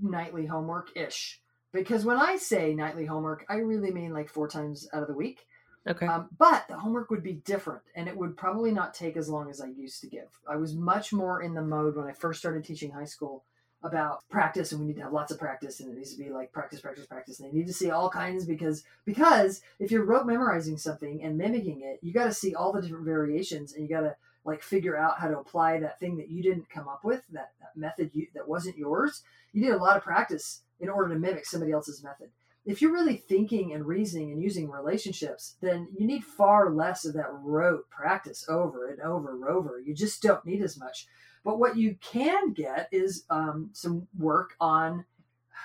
nightly 0.00 0.44
homework 0.44 0.90
ish. 0.96 1.40
Because 1.72 2.04
when 2.04 2.18
I 2.18 2.36
say 2.36 2.74
nightly 2.74 3.06
homework, 3.06 3.46
I 3.48 3.56
really 3.56 3.90
mean 3.90 4.12
like 4.12 4.28
four 4.28 4.46
times 4.46 4.86
out 4.92 5.02
of 5.02 5.08
the 5.08 5.14
week. 5.14 5.46
okay 5.88 6.06
Um, 6.06 6.28
but 6.38 6.68
the 6.68 6.78
homework 6.78 7.10
would 7.10 7.22
be 7.22 7.32
different 7.32 7.82
and 7.96 8.06
it 8.06 8.16
would 8.16 8.36
probably 8.36 8.70
not 8.70 8.94
take 8.94 9.16
as 9.16 9.30
long 9.30 9.48
as 9.48 9.62
I 9.62 9.68
used 9.68 10.02
to 10.02 10.08
give. 10.08 10.28
I 10.48 10.56
was 10.56 10.76
much 10.76 11.12
more 11.12 11.42
in 11.42 11.54
the 11.54 11.62
mode 11.62 11.96
when 11.96 12.06
I 12.06 12.12
first 12.12 12.38
started 12.38 12.64
teaching 12.64 12.90
high 12.90 13.06
school 13.06 13.44
about 13.84 14.24
practice 14.30 14.72
and 14.72 14.80
we 14.80 14.86
need 14.86 14.96
to 14.96 15.02
have 15.02 15.12
lots 15.12 15.30
of 15.30 15.38
practice 15.38 15.80
and 15.80 15.90
it 15.90 15.96
needs 15.96 16.12
to 16.12 16.18
be 16.18 16.30
like 16.30 16.52
practice, 16.52 16.80
practice, 16.80 17.06
practice. 17.06 17.38
And 17.38 17.48
they 17.48 17.56
need 17.56 17.66
to 17.66 17.72
see 17.72 17.90
all 17.90 18.10
kinds 18.10 18.44
because 18.44 18.82
because 19.04 19.60
if 19.78 19.90
you're 19.90 20.04
rote 20.04 20.26
memorizing 20.26 20.78
something 20.78 21.22
and 21.22 21.38
mimicking 21.38 21.82
it, 21.82 22.00
you 22.02 22.12
gotta 22.12 22.34
see 22.34 22.54
all 22.54 22.72
the 22.72 22.82
different 22.82 23.04
variations 23.04 23.74
and 23.74 23.82
you 23.82 23.94
gotta 23.94 24.16
like 24.44 24.62
figure 24.62 24.96
out 24.96 25.18
how 25.20 25.28
to 25.28 25.38
apply 25.38 25.78
that 25.78 26.00
thing 26.00 26.16
that 26.16 26.30
you 26.30 26.42
didn't 26.42 26.68
come 26.68 26.88
up 26.88 27.04
with, 27.04 27.22
that, 27.32 27.52
that 27.60 27.76
method 27.76 28.10
you, 28.12 28.26
that 28.34 28.48
wasn't 28.48 28.76
yours. 28.76 29.22
You 29.52 29.62
need 29.62 29.72
a 29.72 29.78
lot 29.78 29.96
of 29.96 30.02
practice 30.02 30.62
in 30.80 30.88
order 30.88 31.14
to 31.14 31.20
mimic 31.20 31.46
somebody 31.46 31.72
else's 31.72 32.02
method 32.02 32.30
if 32.66 32.80
you're 32.80 32.92
really 32.92 33.16
thinking 33.16 33.74
and 33.74 33.84
reasoning 33.84 34.32
and 34.32 34.42
using 34.42 34.70
relationships, 34.70 35.56
then 35.60 35.88
you 35.96 36.06
need 36.06 36.24
far 36.24 36.70
less 36.70 37.04
of 37.04 37.12
that 37.14 37.28
rote 37.30 37.88
practice 37.90 38.46
over 38.48 38.88
and 38.88 39.00
over 39.00 39.34
and 39.34 39.44
over. 39.44 39.80
You 39.80 39.94
just 39.94 40.22
don't 40.22 40.44
need 40.46 40.62
as 40.62 40.78
much. 40.78 41.06
But 41.44 41.58
what 41.58 41.76
you 41.76 41.96
can 42.00 42.52
get 42.52 42.88
is 42.90 43.24
um, 43.30 43.70
some 43.72 44.08
work 44.18 44.54
on. 44.60 45.04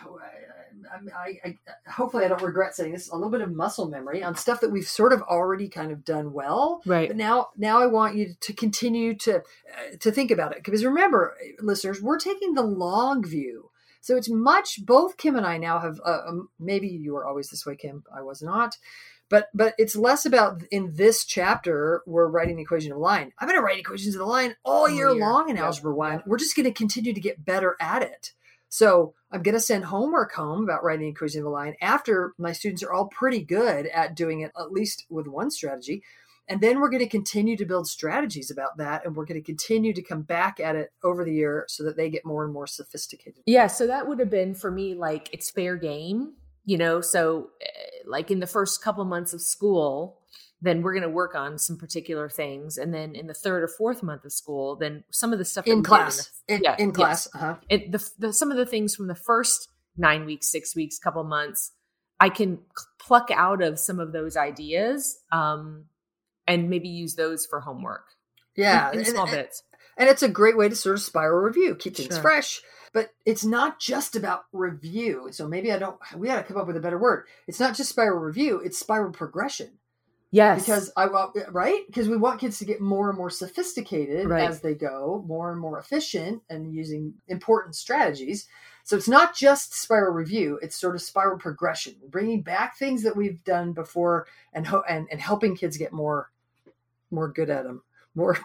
I, 0.01 1.17
I, 1.17 1.39
I, 1.43 1.57
hopefully, 1.89 2.25
I 2.25 2.27
don't 2.27 2.41
regret 2.41 2.75
saying 2.75 2.93
this. 2.93 3.09
A 3.09 3.15
little 3.15 3.29
bit 3.29 3.41
of 3.41 3.53
muscle 3.53 3.89
memory 3.89 4.23
on 4.23 4.35
stuff 4.35 4.61
that 4.61 4.71
we've 4.71 4.87
sort 4.87 5.13
of 5.13 5.21
already 5.23 5.67
kind 5.67 5.91
of 5.91 6.05
done 6.05 6.31
well. 6.33 6.81
right 6.85 7.09
But 7.09 7.17
now, 7.17 7.49
now 7.57 7.81
I 7.81 7.87
want 7.87 8.15
you 8.15 8.35
to 8.39 8.53
continue 8.53 9.15
to 9.15 9.37
uh, 9.37 9.97
to 9.99 10.11
think 10.11 10.31
about 10.31 10.51
it 10.55 10.63
because 10.63 10.85
remember, 10.85 11.35
listeners, 11.61 12.01
we're 12.01 12.19
taking 12.19 12.53
the 12.53 12.63
long 12.63 13.23
view. 13.23 13.68
So 14.01 14.15
it's 14.17 14.29
much. 14.29 14.85
Both 14.85 15.17
Kim 15.17 15.35
and 15.35 15.45
I 15.45 15.57
now 15.57 15.79
have. 15.79 15.99
Uh, 16.05 16.19
um, 16.27 16.49
maybe 16.59 16.87
you 16.87 17.13
were 17.13 17.25
always 17.27 17.49
this 17.49 17.65
way, 17.65 17.75
Kim. 17.75 18.03
I 18.15 18.21
was 18.21 18.41
not. 18.41 18.77
But 19.29 19.49
but 19.53 19.75
it's 19.77 19.95
less 19.95 20.25
about 20.25 20.63
in 20.71 20.93
this 20.95 21.23
chapter 21.25 22.01
we're 22.07 22.27
writing 22.27 22.55
the 22.55 22.63
equation 22.63 22.91
of 22.91 22.97
line. 22.97 23.31
I'm 23.37 23.47
going 23.47 23.59
to 23.59 23.63
write 23.63 23.77
equations 23.79 24.15
of 24.15 24.19
the 24.19 24.25
line 24.25 24.55
all 24.63 24.81
All 24.81 24.89
year 24.89 25.09
year. 25.11 25.19
long 25.19 25.49
in 25.49 25.55
Yep. 25.57 25.65
algebra 25.65 25.93
one. 25.93 26.11
Yep. 26.13 26.23
We're 26.27 26.37
just 26.39 26.55
going 26.55 26.65
to 26.65 26.71
continue 26.71 27.13
to 27.13 27.21
get 27.21 27.45
better 27.45 27.75
at 27.79 28.01
it. 28.01 28.33
So 28.69 29.13
I'm 29.31 29.43
going 29.43 29.53
to 29.53 29.59
send 29.61 29.85
homework 29.85 30.31
home 30.33 30.63
about 30.63 30.83
writing 30.83 31.05
the 31.05 31.11
equation 31.11 31.41
of 31.41 31.45
a 31.45 31.49
line 31.49 31.75
after 31.81 32.33
my 32.39 32.53
students 32.53 32.81
are 32.83 32.91
all 32.93 33.07
pretty 33.07 33.43
good 33.43 33.85
at 33.87 34.15
doing 34.15 34.41
it, 34.41 34.51
at 34.59 34.71
least 34.71 35.05
with 35.09 35.27
one 35.27 35.51
strategy. 35.51 36.01
And 36.49 36.59
then 36.61 36.79
we're 36.79 36.89
going 36.89 37.03
to 37.03 37.09
continue 37.09 37.55
to 37.57 37.65
build 37.65 37.87
strategies 37.87 38.49
about 38.49 38.77
that. 38.77 39.05
And 39.05 39.15
we're 39.15 39.25
going 39.25 39.39
to 39.39 39.45
continue 39.45 39.93
to 39.93 40.01
come 40.01 40.23
back 40.23 40.59
at 40.59 40.75
it 40.75 40.91
over 41.03 41.23
the 41.23 41.33
year 41.33 41.65
so 41.69 41.83
that 41.83 41.95
they 41.95 42.09
get 42.09 42.25
more 42.25 42.43
and 42.43 42.51
more 42.51 42.67
sophisticated. 42.67 43.43
Yeah. 43.45 43.67
So 43.67 43.85
that 43.87 44.07
would 44.07 44.19
have 44.19 44.31
been 44.31 44.55
for 44.55 44.71
me 44.71 44.95
like 44.95 45.29
it's 45.31 45.51
fair 45.51 45.75
game, 45.75 46.33
you 46.65 46.77
know? 46.77 47.01
So, 47.01 47.51
eh, 47.61 47.65
like 48.05 48.31
in 48.31 48.39
the 48.39 48.47
first 48.47 48.83
couple 48.83 49.05
months 49.05 49.33
of 49.33 49.41
school, 49.41 50.19
then 50.61 50.81
we're 50.81 50.93
going 50.93 51.03
to 51.03 51.09
work 51.09 51.35
on 51.35 51.57
some 51.57 51.77
particular 51.77 52.29
things 52.29 52.77
and 52.77 52.93
then 52.93 53.15
in 53.15 53.27
the 53.27 53.33
third 53.33 53.63
or 53.63 53.67
fourth 53.67 54.03
month 54.03 54.25
of 54.25 54.31
school 54.31 54.75
then 54.75 55.03
some 55.09 55.31
of 55.31 55.39
the 55.39 55.45
stuff 55.45 55.65
in 55.65 55.83
class 55.83 56.31
in, 56.47 56.55
the, 56.55 56.55
in, 56.55 56.61
yeah, 56.63 56.83
in 56.83 56.91
class 56.91 57.27
yes. 57.33 57.41
uh-huh. 57.41 57.55
it, 57.69 57.91
the, 57.91 58.09
the, 58.19 58.33
some 58.33 58.51
of 58.51 58.57
the 58.57 58.65
things 58.65 58.95
from 58.95 59.07
the 59.07 59.15
first 59.15 59.69
nine 59.97 60.25
weeks 60.25 60.47
six 60.47 60.75
weeks 60.75 60.99
couple 60.99 61.23
months 61.23 61.71
i 62.19 62.29
can 62.29 62.59
pluck 62.99 63.29
out 63.31 63.61
of 63.61 63.79
some 63.79 63.99
of 63.99 64.11
those 64.11 64.35
ideas 64.35 65.19
um, 65.31 65.85
and 66.49 66.69
maybe 66.69 66.89
use 66.89 67.15
those 67.15 67.45
for 67.45 67.61
homework 67.61 68.05
yeah 68.55 68.91
in, 68.91 68.99
in 68.99 69.05
small 69.05 69.25
and, 69.25 69.35
bits 69.35 69.63
and 69.97 70.09
it's 70.09 70.23
a 70.23 70.29
great 70.29 70.57
way 70.57 70.67
to 70.67 70.75
sort 70.75 70.95
of 70.95 71.01
spiral 71.01 71.39
review 71.39 71.75
keep 71.75 71.95
things 71.95 72.13
sure. 72.15 72.21
fresh 72.21 72.61
but 72.93 73.11
it's 73.25 73.45
not 73.45 73.79
just 73.79 74.15
about 74.15 74.45
review 74.51 75.29
so 75.31 75.47
maybe 75.47 75.71
i 75.71 75.79
don't 75.79 75.97
we 76.17 76.27
got 76.27 76.37
to 76.37 76.43
come 76.43 76.57
up 76.57 76.67
with 76.67 76.77
a 76.77 76.81
better 76.81 76.99
word 76.99 77.25
it's 77.47 77.59
not 77.59 77.75
just 77.75 77.89
spiral 77.89 78.19
review 78.19 78.59
it's 78.59 78.77
spiral 78.77 79.11
progression 79.11 79.69
Yes. 80.31 80.61
Because 80.61 80.91
I 80.95 81.07
want 81.07 81.35
right? 81.51 81.85
Because 81.87 82.07
we 82.07 82.15
want 82.15 82.39
kids 82.39 82.59
to 82.59 82.65
get 82.65 82.81
more 82.81 83.09
and 83.09 83.17
more 83.17 83.31
sophisticated 83.31 84.27
right. 84.27 84.47
as 84.47 84.61
they 84.61 84.75
go, 84.75 85.23
more 85.27 85.51
and 85.51 85.59
more 85.59 85.79
efficient 85.79 86.43
and 86.49 86.73
using 86.73 87.15
important 87.27 87.75
strategies. 87.75 88.47
So 88.83 88.95
it's 88.95 89.07
not 89.07 89.35
just 89.35 89.73
spiral 89.73 90.13
review, 90.13 90.59
it's 90.61 90.75
sort 90.75 90.95
of 90.95 91.01
spiral 91.01 91.37
progression, 91.37 91.95
bringing 92.09 92.41
back 92.41 92.77
things 92.77 93.03
that 93.03 93.15
we've 93.15 93.43
done 93.43 93.73
before 93.73 94.27
and 94.53 94.67
ho- 94.67 94.83
and 94.87 95.07
and 95.11 95.19
helping 95.19 95.55
kids 95.55 95.77
get 95.77 95.93
more 95.93 96.29
more 97.11 97.31
good 97.31 97.49
at 97.49 97.63
them. 97.63 97.83
More, 98.15 98.37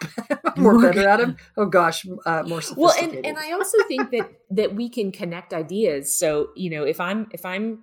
more, 0.56 0.78
better 0.78 1.08
at 1.08 1.20
them. 1.20 1.36
Oh 1.56 1.64
gosh, 1.64 2.06
uh, 2.26 2.42
more 2.46 2.60
sophisticated. 2.60 2.76
Well, 2.76 2.94
and, 3.02 3.26
and 3.26 3.38
I 3.38 3.52
also 3.52 3.78
think 3.88 4.10
that 4.10 4.30
that 4.50 4.74
we 4.74 4.90
can 4.90 5.10
connect 5.10 5.54
ideas. 5.54 6.14
So 6.14 6.50
you 6.54 6.68
know, 6.68 6.84
if 6.84 7.00
I'm 7.00 7.28
if 7.32 7.46
I'm 7.46 7.82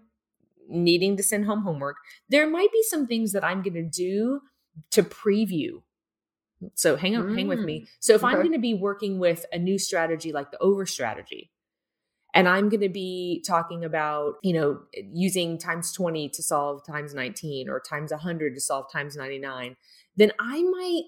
needing 0.70 1.18
to 1.18 1.24
send 1.24 1.46
home 1.46 1.64
homework, 1.64 1.98
there 2.30 2.48
might 2.48 2.72
be 2.72 2.84
some 2.84 3.08
things 3.08 3.32
that 3.34 3.44
I'm 3.44 3.64
going 3.64 3.74
to 3.74 3.84
do 3.84 4.42
to 4.92 5.04
preview. 5.04 5.82
So 6.76 6.96
hang 6.96 7.18
on, 7.18 7.24
mm. 7.24 7.36
hang 7.36 7.48
with 7.48 7.60
me. 7.60 7.82
Mm, 7.82 7.88
so 8.00 8.14
if 8.14 8.24
okay. 8.24 8.32
I'm 8.32 8.42
going 8.42 8.54
to 8.54 8.60
be 8.60 8.76
working 8.76 9.18
with 9.18 9.46
a 9.52 9.58
new 9.58 9.80
strategy 9.80 10.32
like 10.32 10.52
the 10.52 10.60
over 10.60 10.86
strategy, 10.86 11.52
and 12.34 12.48
I'm 12.48 12.70
going 12.70 12.82
to 12.82 12.90
be 12.90 13.44
talking 13.46 13.84
about, 13.84 14.36
you 14.42 14.54
know, 14.54 14.80
using 14.94 15.58
times 15.58 15.92
20 15.92 16.30
to 16.30 16.44
solve 16.44 16.86
times 16.86 17.14
19 17.14 17.70
or 17.70 17.80
times 17.80 18.12
100 18.12 18.56
to 18.56 18.62
solve 18.62 18.92
times 18.92 19.18
99, 19.18 19.76
then 20.16 20.32
I 20.40 20.62
might 20.64 21.04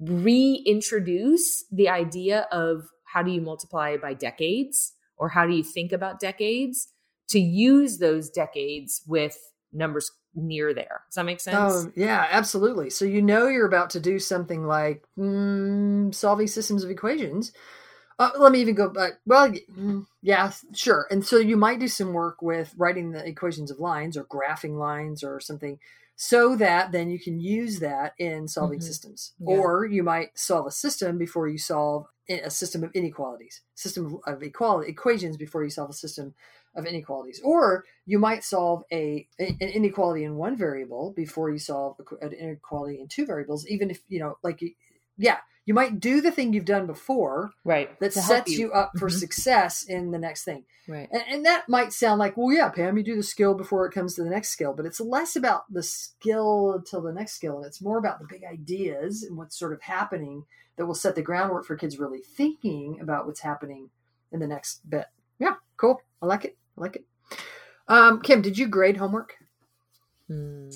reintroduce 0.00 1.64
the 1.70 1.88
idea 1.88 2.48
of 2.50 2.88
how 3.04 3.22
do 3.22 3.30
you 3.30 3.40
multiply 3.40 3.96
by 3.96 4.14
decades 4.14 4.94
or 5.16 5.28
how 5.28 5.46
do 5.46 5.54
you 5.54 5.62
think 5.62 5.92
about 5.92 6.18
decades 6.18 6.88
to 7.28 7.38
use 7.38 7.98
those 7.98 8.30
decades 8.30 9.02
with 9.06 9.38
numbers 9.72 10.10
near 10.34 10.74
there. 10.74 11.02
Does 11.08 11.16
that 11.16 11.24
make 11.24 11.40
sense? 11.40 11.56
Oh, 11.56 11.92
yeah, 11.94 12.26
absolutely. 12.30 12.90
So 12.90 13.04
you 13.04 13.22
know 13.22 13.48
you're 13.48 13.66
about 13.66 13.90
to 13.90 14.00
do 14.00 14.18
something 14.18 14.66
like 14.66 15.04
mm, 15.18 16.14
solving 16.14 16.46
systems 16.46 16.84
of 16.84 16.90
equations. 16.90 17.52
Uh, 18.18 18.30
let 18.38 18.52
me 18.52 18.60
even 18.60 18.74
go 18.74 18.88
back. 18.88 19.14
Well, 19.26 19.50
mm, 19.50 20.06
yeah, 20.22 20.52
sure. 20.74 21.06
And 21.10 21.24
so 21.24 21.38
you 21.38 21.56
might 21.56 21.80
do 21.80 21.88
some 21.88 22.12
work 22.12 22.42
with 22.42 22.74
writing 22.76 23.12
the 23.12 23.26
equations 23.26 23.70
of 23.70 23.80
lines 23.80 24.16
or 24.16 24.24
graphing 24.24 24.78
lines 24.78 25.22
or 25.22 25.40
something 25.40 25.78
so 26.16 26.56
that 26.56 26.92
then 26.92 27.10
you 27.10 27.18
can 27.18 27.40
use 27.40 27.80
that 27.80 28.12
in 28.18 28.46
solving 28.48 28.78
mm-hmm. 28.78 28.86
systems. 28.86 29.32
Yeah. 29.38 29.56
Or 29.56 29.86
you 29.86 30.02
might 30.02 30.38
solve 30.38 30.66
a 30.66 30.70
system 30.70 31.18
before 31.18 31.48
you 31.48 31.58
solve 31.58 32.06
a 32.28 32.50
system 32.50 32.84
of 32.84 32.90
inequalities, 32.94 33.62
system 33.74 34.18
of 34.26 34.42
equality 34.42 34.90
equations 34.90 35.36
before 35.36 35.64
you 35.64 35.70
solve 35.70 35.90
a 35.90 35.94
system 35.94 36.34
of 36.74 36.86
inequalities. 36.86 37.40
Or 37.44 37.84
you 38.06 38.18
might 38.18 38.44
solve 38.44 38.82
a 38.92 39.26
an 39.38 39.56
inequality 39.60 40.24
in 40.24 40.36
one 40.36 40.56
variable 40.56 41.12
before 41.16 41.50
you 41.50 41.58
solve 41.58 41.96
an 42.20 42.32
inequality 42.32 43.00
in 43.00 43.08
two 43.08 43.26
variables, 43.26 43.66
even 43.66 43.90
if 43.90 44.00
you 44.08 44.20
know, 44.20 44.36
like, 44.42 44.60
yeah, 45.18 45.38
you 45.64 45.74
might 45.74 46.00
do 46.00 46.20
the 46.20 46.30
thing 46.30 46.52
you've 46.52 46.64
done 46.64 46.86
before, 46.86 47.52
right? 47.64 47.98
That 48.00 48.12
sets 48.12 48.52
you. 48.52 48.58
you. 48.58 48.72
up 48.72 48.92
for 48.98 49.08
mm-hmm. 49.08 49.18
success 49.18 49.84
in 49.84 50.10
the 50.10 50.18
next 50.18 50.44
thing, 50.44 50.64
right? 50.88 51.08
And, 51.12 51.22
and, 51.28 51.46
that 51.46 51.68
might 51.68 51.92
sound 51.92 52.18
like, 52.18 52.36
well, 52.36 52.52
yeah, 52.52 52.68
Pam, 52.68 52.96
you 52.96 53.04
do 53.04 53.16
the 53.16 53.22
skill 53.22 53.54
before 53.54 53.86
it 53.86 53.92
comes 53.92 54.14
to 54.14 54.24
the 54.24 54.30
next 54.30 54.48
skill, 54.48 54.72
but 54.72 54.86
it's 54.86 55.00
less 55.00 55.36
about 55.36 55.72
the 55.72 55.82
skill 55.82 56.72
until 56.72 57.00
the 57.00 57.12
next 57.12 57.34
skill, 57.34 57.58
and 57.58 57.66
it's 57.66 57.80
more 57.80 57.98
about 57.98 58.18
the 58.18 58.26
big 58.28 58.42
ideas 58.44 59.22
and 59.22 59.36
what's 59.36 59.58
sort 59.58 59.72
of 59.72 59.82
happening 59.82 60.44
that 60.76 60.86
will 60.86 60.94
set 60.94 61.14
the 61.14 61.22
groundwork 61.22 61.64
for 61.66 61.76
kids 61.76 61.98
really 61.98 62.20
thinking 62.20 62.98
about 63.00 63.26
what's 63.26 63.40
happening 63.40 63.90
in 64.32 64.40
the 64.40 64.46
next 64.46 64.88
bit. 64.88 65.06
Yeah, 65.38 65.54
cool. 65.76 66.02
I 66.20 66.26
like 66.26 66.44
it. 66.44 66.56
I 66.76 66.80
like 66.80 66.96
it. 66.96 67.04
Um, 67.88 68.20
Kim, 68.20 68.42
did 68.42 68.58
you 68.58 68.66
grade 68.66 68.96
homework? 68.96 69.36
Hmm. 70.28 70.70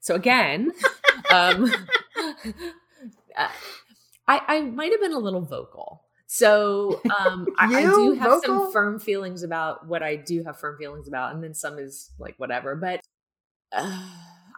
So 0.00 0.14
again, 0.14 0.72
um, 1.32 1.72
uh, 3.36 3.48
I, 4.26 4.40
I 4.46 4.60
might 4.62 4.92
have 4.92 5.00
been 5.00 5.12
a 5.12 5.18
little 5.18 5.42
vocal. 5.42 6.04
So 6.26 7.00
um, 7.18 7.46
I, 7.58 7.74
I, 7.76 7.82
do 7.82 8.14
have 8.14 8.30
vocal? 8.30 8.42
some 8.42 8.72
firm 8.72 8.98
feelings 8.98 9.42
about 9.42 9.86
what 9.86 10.02
I 10.02 10.16
do 10.16 10.42
have 10.44 10.58
firm 10.58 10.76
feelings 10.78 11.08
about, 11.08 11.34
and 11.34 11.42
then 11.42 11.54
some 11.54 11.78
is 11.78 12.10
like 12.18 12.34
whatever. 12.38 12.74
But 12.74 13.00
uh, 13.72 14.08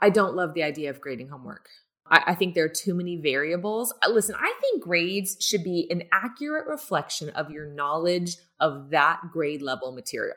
I 0.01 0.11
don't 0.11 0.35
love 0.35 0.55
the 0.55 0.63
idea 0.63 0.91
of 0.91 1.01
grading 1.01 1.29
homework. 1.29 1.69
I, 2.09 2.23
I 2.29 2.35
think 2.35 2.55
there 2.55 2.65
are 2.65 2.69
too 2.69 2.95
many 2.95 3.17
variables. 3.17 3.93
Uh, 4.03 4.11
listen, 4.11 4.37
I 4.39 4.55
think 4.61 4.83
grades 4.83 5.37
should 5.41 5.65
be 5.65 5.87
an 5.91 6.05
accurate 6.13 6.67
reflection 6.67 7.31
of 7.31 7.51
your 7.51 7.67
knowledge 7.67 8.37
of 8.61 8.91
that 8.91 9.21
grade 9.33 9.63
level 9.63 9.93
material. 9.93 10.37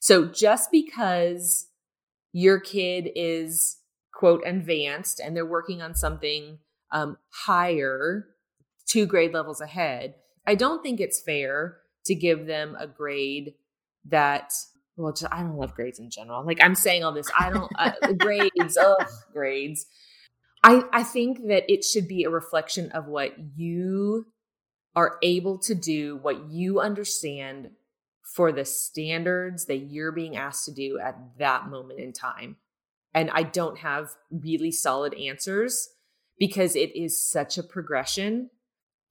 So 0.00 0.26
just 0.26 0.70
because 0.70 1.68
your 2.32 2.60
kid 2.60 3.10
is 3.14 3.78
quote 4.12 4.42
advanced 4.46 5.20
and 5.20 5.36
they're 5.36 5.46
working 5.46 5.82
on 5.82 5.94
something 5.94 6.58
um, 6.90 7.16
higher, 7.30 8.28
two 8.92 9.06
grade 9.06 9.32
levels 9.32 9.60
ahead, 9.60 10.14
I 10.46 10.54
don't 10.54 10.82
think 10.82 11.00
it's 11.00 11.20
fair 11.20 11.78
to 12.04 12.14
give 12.14 12.46
them 12.46 12.76
a 12.78 12.86
grade 12.86 13.54
that 14.06 14.52
well 14.96 15.12
just, 15.12 15.32
i 15.32 15.40
don't 15.40 15.56
love 15.56 15.72
grades 15.74 16.00
in 16.00 16.10
general 16.10 16.44
like 16.44 16.58
i'm 16.60 16.74
saying 16.74 17.04
all 17.04 17.12
this 17.12 17.30
i 17.38 17.48
don't 17.48 17.70
uh, 17.78 17.92
grades 18.18 18.76
oh 18.78 18.96
grades 19.32 19.86
I, 20.64 20.82
I 20.92 21.02
think 21.02 21.48
that 21.48 21.70
it 21.70 21.84
should 21.84 22.06
be 22.06 22.24
a 22.24 22.30
reflection 22.30 22.92
of 22.92 23.06
what 23.06 23.34
you 23.56 24.26
are 24.94 25.18
able 25.22 25.58
to 25.58 25.74
do, 25.74 26.18
what 26.22 26.50
you 26.50 26.80
understand 26.80 27.70
for 28.22 28.52
the 28.52 28.64
standards 28.64 29.66
that 29.66 29.78
you're 29.78 30.12
being 30.12 30.36
asked 30.36 30.64
to 30.66 30.72
do 30.72 30.98
at 30.98 31.18
that 31.38 31.66
moment 31.66 31.98
in 31.98 32.12
time. 32.12 32.56
And 33.12 33.30
I 33.30 33.42
don't 33.42 33.78
have 33.78 34.10
really 34.30 34.70
solid 34.70 35.14
answers 35.14 35.88
because 36.38 36.76
it 36.76 36.94
is 36.94 37.20
such 37.20 37.58
a 37.58 37.62
progression. 37.62 38.50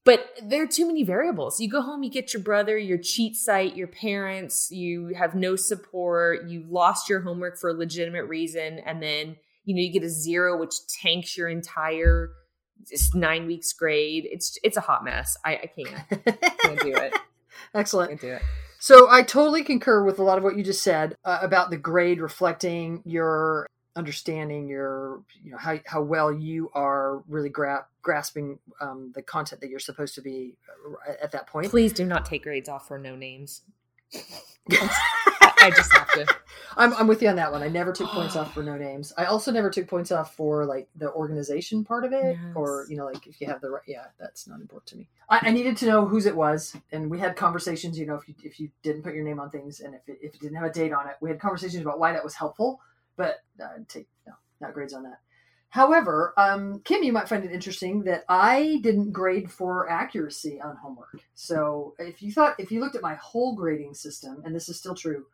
But 0.03 0.31
there 0.41 0.63
are 0.63 0.67
too 0.67 0.87
many 0.87 1.03
variables. 1.03 1.59
You 1.59 1.69
go 1.69 1.81
home, 1.81 2.01
you 2.01 2.09
get 2.09 2.33
your 2.33 2.41
brother, 2.41 2.75
your 2.77 2.97
cheat 2.97 3.35
site, 3.35 3.75
your 3.75 3.87
parents, 3.87 4.71
you 4.71 5.13
have 5.15 5.35
no 5.35 5.55
support, 5.55 6.47
you 6.47 6.65
lost 6.67 7.07
your 7.07 7.21
homework 7.21 7.59
for 7.59 7.69
a 7.69 7.73
legitimate 7.73 8.25
reason, 8.25 8.79
and 8.79 9.01
then 9.01 9.35
you 9.63 9.75
know 9.75 9.81
you 9.81 9.91
get 9.91 10.03
a 10.03 10.09
zero 10.09 10.59
which 10.59 10.73
tanks 11.01 11.37
your 11.37 11.49
entire 11.49 12.31
nine 13.13 13.45
weeks 13.45 13.73
grade. 13.73 14.27
It's 14.31 14.57
it's 14.63 14.77
a 14.77 14.81
hot 14.81 15.03
mess. 15.03 15.37
I, 15.45 15.53
I 15.53 15.67
can't. 15.67 16.25
Can't 16.59 16.79
do 16.79 16.95
it. 16.95 17.13
Excellent. 17.75 18.09
Can't 18.09 18.21
do 18.21 18.31
it. 18.33 18.41
So 18.79 19.07
i 19.11 19.21
totally 19.21 19.63
concur 19.63 20.03
with 20.03 20.17
a 20.17 20.23
lot 20.23 20.39
of 20.39 20.43
what 20.43 20.57
you 20.57 20.63
just 20.63 20.81
said 20.81 21.15
uh, 21.23 21.37
about 21.43 21.69
the 21.69 21.77
grade 21.77 22.19
reflecting 22.19 23.03
your 23.05 23.67
understanding 23.95 24.67
your 24.67 25.21
you 25.43 25.51
know 25.51 25.57
how, 25.57 25.77
how 25.85 26.01
well 26.01 26.31
you 26.31 26.69
are 26.73 27.23
really 27.27 27.49
gra- 27.49 27.85
grasping 28.01 28.57
um, 28.79 29.11
the 29.15 29.21
content 29.21 29.59
that 29.59 29.69
you're 29.69 29.79
supposed 29.79 30.15
to 30.15 30.21
be 30.21 30.55
uh, 31.07 31.13
at 31.21 31.31
that 31.31 31.45
point 31.47 31.69
please 31.69 31.91
do 31.91 32.05
not 32.05 32.25
take 32.25 32.43
grades 32.43 32.69
off 32.69 32.87
for 32.87 32.97
no 32.97 33.15
names 33.15 33.61
I 35.61 35.69
just 35.69 35.93
have 35.93 36.11
to. 36.13 36.25
I'm, 36.75 36.93
I'm 36.95 37.07
with 37.07 37.21
you 37.21 37.29
on 37.29 37.35
that 37.35 37.51
one. 37.51 37.61
I 37.61 37.67
never 37.67 37.91
took 37.91 38.09
points 38.09 38.35
off 38.35 38.53
for 38.53 38.63
no 38.63 38.77
names. 38.77 39.13
I 39.17 39.25
also 39.25 39.51
never 39.51 39.69
took 39.69 39.87
points 39.87 40.11
off 40.11 40.35
for 40.35 40.65
like 40.65 40.87
the 40.95 41.11
organization 41.11 41.83
part 41.83 42.03
of 42.03 42.13
it, 42.13 42.37
yes. 42.41 42.53
or 42.55 42.87
you 42.89 42.97
know, 42.97 43.05
like 43.05 43.27
if 43.27 43.39
you 43.39 43.47
have 43.47 43.61
the 43.61 43.69
right. 43.69 43.83
Yeah, 43.85 44.05
that's 44.19 44.47
not 44.47 44.59
important 44.59 44.87
to 44.87 44.97
me. 44.97 45.07
I, 45.29 45.39
I, 45.43 45.51
needed 45.51 45.77
to 45.77 45.85
know 45.85 46.05
whose 46.05 46.25
it 46.25 46.35
was, 46.35 46.75
and 46.91 47.09
we 47.11 47.19
had 47.19 47.35
conversations. 47.35 47.99
You 47.99 48.07
know, 48.07 48.15
if 48.15 48.27
you 48.27 48.35
if 48.43 48.59
you 48.59 48.69
didn't 48.81 49.03
put 49.03 49.13
your 49.13 49.23
name 49.23 49.39
on 49.39 49.49
things, 49.49 49.81
and 49.81 49.93
if 49.93 50.07
it, 50.07 50.19
if 50.21 50.33
it 50.33 50.41
didn't 50.41 50.55
have 50.55 50.69
a 50.69 50.73
date 50.73 50.93
on 50.93 51.07
it, 51.07 51.15
we 51.21 51.29
had 51.29 51.39
conversations 51.39 51.81
about 51.83 51.99
why 51.99 52.11
that 52.11 52.23
was 52.23 52.35
helpful. 52.35 52.79
But 53.17 53.37
uh, 53.61 53.67
take 53.87 54.07
no, 54.25 54.33
not 54.59 54.73
grades 54.73 54.93
on 54.93 55.03
that. 55.03 55.19
However, 55.69 56.33
um, 56.35 56.81
Kim, 56.83 57.01
you 57.01 57.13
might 57.13 57.29
find 57.29 57.45
it 57.45 57.51
interesting 57.51 58.03
that 58.03 58.25
I 58.27 58.79
didn't 58.83 59.13
grade 59.13 59.49
for 59.49 59.89
accuracy 59.89 60.59
on 60.61 60.75
homework. 60.75 61.21
So 61.33 61.95
if 61.97 62.21
you 62.21 62.33
thought, 62.33 62.55
if 62.59 62.73
you 62.73 62.81
looked 62.81 62.97
at 62.97 63.01
my 63.01 63.15
whole 63.15 63.55
grading 63.55 63.93
system, 63.93 64.41
and 64.43 64.53
this 64.53 64.67
is 64.67 64.77
still 64.77 64.95
true 64.95 65.27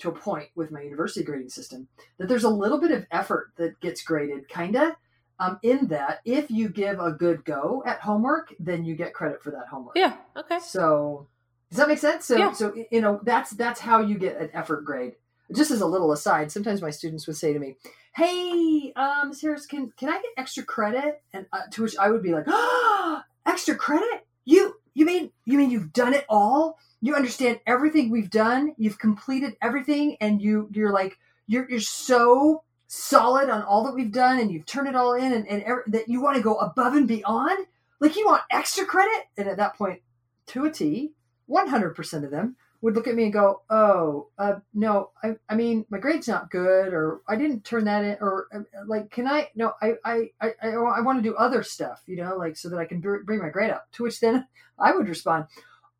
to 0.00 0.10
a 0.10 0.12
point 0.12 0.50
with 0.54 0.70
my 0.70 0.82
university 0.82 1.24
grading 1.24 1.48
system, 1.48 1.88
that 2.18 2.28
there's 2.28 2.44
a 2.44 2.50
little 2.50 2.78
bit 2.78 2.90
of 2.90 3.06
effort 3.10 3.52
that 3.56 3.80
gets 3.80 4.02
graded, 4.02 4.48
kinda. 4.48 4.94
Um, 5.40 5.58
in 5.62 5.86
that, 5.86 6.20
if 6.24 6.50
you 6.50 6.68
give 6.68 7.00
a 7.00 7.12
good 7.12 7.44
go 7.44 7.82
at 7.86 8.00
homework, 8.00 8.52
then 8.58 8.84
you 8.84 8.94
get 8.94 9.14
credit 9.14 9.42
for 9.42 9.52
that 9.52 9.68
homework. 9.68 9.96
Yeah. 9.96 10.16
Okay. 10.36 10.58
So 10.58 11.28
does 11.70 11.78
that 11.78 11.88
make 11.88 11.98
sense? 11.98 12.26
So, 12.26 12.36
Yeah. 12.36 12.52
so 12.52 12.74
you 12.90 13.00
know 13.00 13.20
that's 13.22 13.52
that's 13.52 13.80
how 13.80 14.00
you 14.00 14.18
get 14.18 14.36
an 14.38 14.50
effort 14.52 14.84
grade. 14.84 15.14
Just 15.54 15.70
as 15.70 15.80
a 15.80 15.86
little 15.86 16.12
aside, 16.12 16.52
sometimes 16.52 16.82
my 16.82 16.90
students 16.90 17.26
would 17.26 17.36
say 17.36 17.52
to 17.52 17.58
me, 17.58 17.76
"Hey, 18.14 18.92
um, 18.96 19.32
can 19.32 19.92
can 19.96 20.08
I 20.08 20.20
get 20.20 20.32
extra 20.36 20.62
credit?" 20.62 21.22
And 21.32 21.46
uh, 21.52 21.62
to 21.72 21.82
which 21.82 21.96
I 21.96 22.10
would 22.10 22.22
be 22.22 22.32
like, 22.32 22.44
"Ah, 22.48 23.24
extra 23.46 23.74
credit? 23.74 24.26
You 24.44 24.74
you 24.94 25.06
mean 25.06 25.30
you 25.44 25.58
mean 25.58 25.70
you've 25.70 25.92
done 25.92 26.14
it 26.14 26.26
all? 26.28 26.78
You 27.00 27.14
understand 27.14 27.60
everything 27.66 28.10
we've 28.10 28.30
done? 28.30 28.74
You've 28.76 28.98
completed 28.98 29.56
everything, 29.62 30.16
and 30.20 30.42
you 30.42 30.68
you're 30.72 30.92
like 30.92 31.18
you're 31.46 31.68
you're 31.68 31.80
so." 31.80 32.62
solid 32.90 33.50
on 33.50 33.62
all 33.62 33.84
that 33.84 33.94
we've 33.94 34.12
done 34.12 34.38
and 34.38 34.50
you've 34.50 34.64
turned 34.64 34.88
it 34.88 34.96
all 34.96 35.12
in 35.12 35.30
and, 35.32 35.46
and 35.46 35.62
ev- 35.64 35.82
that 35.86 36.08
you 36.08 36.22
want 36.22 36.36
to 36.36 36.42
go 36.42 36.56
above 36.56 36.94
and 36.94 37.06
beyond 37.06 37.66
like 38.00 38.16
you 38.16 38.24
want 38.24 38.42
extra 38.50 38.84
credit 38.86 39.26
and 39.36 39.46
at 39.46 39.58
that 39.58 39.76
point 39.76 40.00
to 40.46 40.64
a 40.64 40.70
t 40.70 41.12
100% 41.48 42.24
of 42.24 42.30
them 42.30 42.56
would 42.80 42.94
look 42.94 43.08
at 43.08 43.14
me 43.14 43.24
and 43.24 43.32
go 43.32 43.62
oh 43.70 44.28
uh, 44.38 44.54
no 44.72 45.10
I, 45.22 45.36
I 45.48 45.54
mean 45.56 45.84
my 45.90 45.98
grade's 45.98 46.28
not 46.28 46.50
good 46.50 46.92
or 46.94 47.20
i 47.28 47.34
didn't 47.36 47.64
turn 47.64 47.84
that 47.86 48.04
in 48.04 48.16
or 48.20 48.46
uh, 48.54 48.60
like 48.86 49.10
can 49.10 49.26
i 49.26 49.48
no 49.56 49.72
i 49.82 49.94
i 50.04 50.30
i, 50.40 50.50
I, 50.62 50.68
I 50.70 51.00
want 51.00 51.18
to 51.18 51.28
do 51.28 51.34
other 51.36 51.62
stuff 51.62 52.02
you 52.06 52.16
know 52.16 52.36
like 52.36 52.56
so 52.56 52.68
that 52.68 52.78
i 52.78 52.84
can 52.84 53.00
br- 53.00 53.24
bring 53.24 53.40
my 53.40 53.48
grade 53.48 53.70
up 53.70 53.90
to 53.92 54.04
which 54.04 54.20
then 54.20 54.46
i 54.78 54.92
would 54.92 55.08
respond 55.08 55.46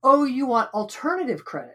oh 0.05 0.25
you 0.25 0.47
want 0.47 0.73
alternative 0.73 1.45
credit 1.45 1.75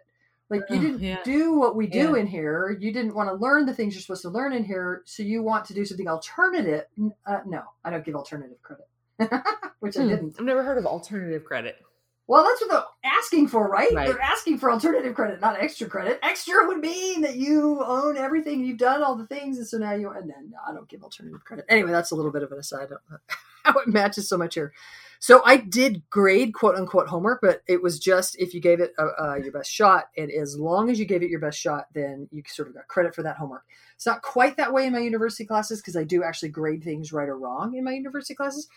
like 0.49 0.61
you 0.69 0.77
Oh, 0.77 0.81
didn't 0.81 1.01
yeah. 1.01 1.19
do 1.25 1.57
what 1.59 1.75
we 1.75 1.87
do 1.87 2.13
Yeah. 2.15 2.21
in 2.21 2.27
here 2.27 2.77
you 2.79 2.93
didn't 2.93 3.13
want 3.15 3.27
to 3.29 3.35
learn 3.35 3.65
the 3.65 3.73
things 3.73 3.93
you're 3.95 4.01
supposed 4.01 4.21
to 4.21 4.29
learn 4.29 4.53
in 4.53 4.63
here 4.63 5.01
so 5.05 5.21
you 5.23 5.43
want 5.43 5.65
to 5.65 5.73
do 5.73 5.83
something 5.83 6.07
alternative 6.07 6.85
uh, 7.25 7.39
no 7.45 7.63
i 7.83 7.89
don't 7.89 8.05
give 8.05 8.15
alternative 8.15 8.57
credit 8.61 8.87
which 9.79 9.97
i 9.97 10.01
Hmm. 10.03 10.09
didn't 10.09 10.35
I've 10.39 10.45
never 10.45 10.63
heard 10.63 10.77
of 10.77 10.85
alternative 10.85 11.43
credit. 11.43 11.75
Well, 12.25 12.43
that's 12.43 12.61
what 12.61 12.71
they're 12.71 13.11
asking 13.11 13.49
for, 13.49 13.67
right? 13.67 13.91
Right. 13.93 14.07
They're 14.07 14.21
asking 14.21 14.57
for 14.57 14.71
alternative 14.71 15.13
credit, 15.13 15.41
not 15.41 15.61
extra 15.61 15.87
credit. 15.87 16.19
Extra 16.23 16.65
would 16.67 16.79
mean 16.79 17.21
that 17.21 17.35
you 17.35 17.83
own 17.85 18.17
everything, 18.17 18.63
you've 18.63 18.77
done 18.77 19.03
all 19.03 19.15
the 19.15 19.27
things, 19.27 19.57
and 19.57 19.67
so 19.67 19.77
now 19.77 19.93
you. 19.93 20.09
And 20.09 20.29
then 20.29 20.51
no, 20.51 20.57
I 20.67 20.73
don't 20.73 20.87
give 20.87 21.03
alternative 21.03 21.43
credit. 21.43 21.65
Anyway, 21.67 21.91
that's 21.91 22.11
a 22.11 22.15
little 22.15 22.31
bit 22.31 22.43
of 22.43 22.51
an 22.51 22.59
aside. 22.59 22.83
I 22.83 22.87
don't 22.87 23.01
know 23.11 23.17
how 23.65 23.79
it 23.79 23.87
matches 23.87 24.29
so 24.29 24.37
much 24.37 24.55
here. 24.55 24.71
So 25.19 25.41
I 25.45 25.57
did 25.57 26.09
grade 26.09 26.53
quote 26.53 26.75
unquote 26.75 27.07
homework, 27.07 27.39
but 27.41 27.61
it 27.67 27.81
was 27.81 27.99
just 27.99 28.37
if 28.39 28.53
you 28.53 28.61
gave 28.61 28.79
it 28.79 28.93
uh, 28.97 29.07
uh, 29.21 29.35
your 29.35 29.51
best 29.51 29.71
shot, 29.71 30.05
and 30.17 30.31
as 30.31 30.57
long 30.57 30.89
as 30.89 30.99
you 30.99 31.05
gave 31.05 31.23
it 31.23 31.29
your 31.29 31.39
best 31.41 31.59
shot, 31.59 31.87
then 31.93 32.29
you 32.31 32.41
sort 32.47 32.69
of 32.69 32.73
got 32.73 32.87
credit 32.87 33.15
for 33.15 33.23
that 33.23 33.37
homework. 33.37 33.63
It's 33.95 34.05
not 34.05 34.21
quite 34.21 34.57
that 34.57 34.73
way 34.73 34.85
in 34.85 34.93
my 34.93 34.99
university 34.99 35.45
classes 35.45 35.81
because 35.81 35.97
I 35.97 36.03
do 36.03 36.23
actually 36.23 36.49
grade 36.49 36.83
things 36.83 37.13
right 37.13 37.27
or 37.27 37.37
wrong 37.37 37.75
in 37.75 37.83
my 37.83 37.93
university 37.93 38.33
classes 38.33 38.67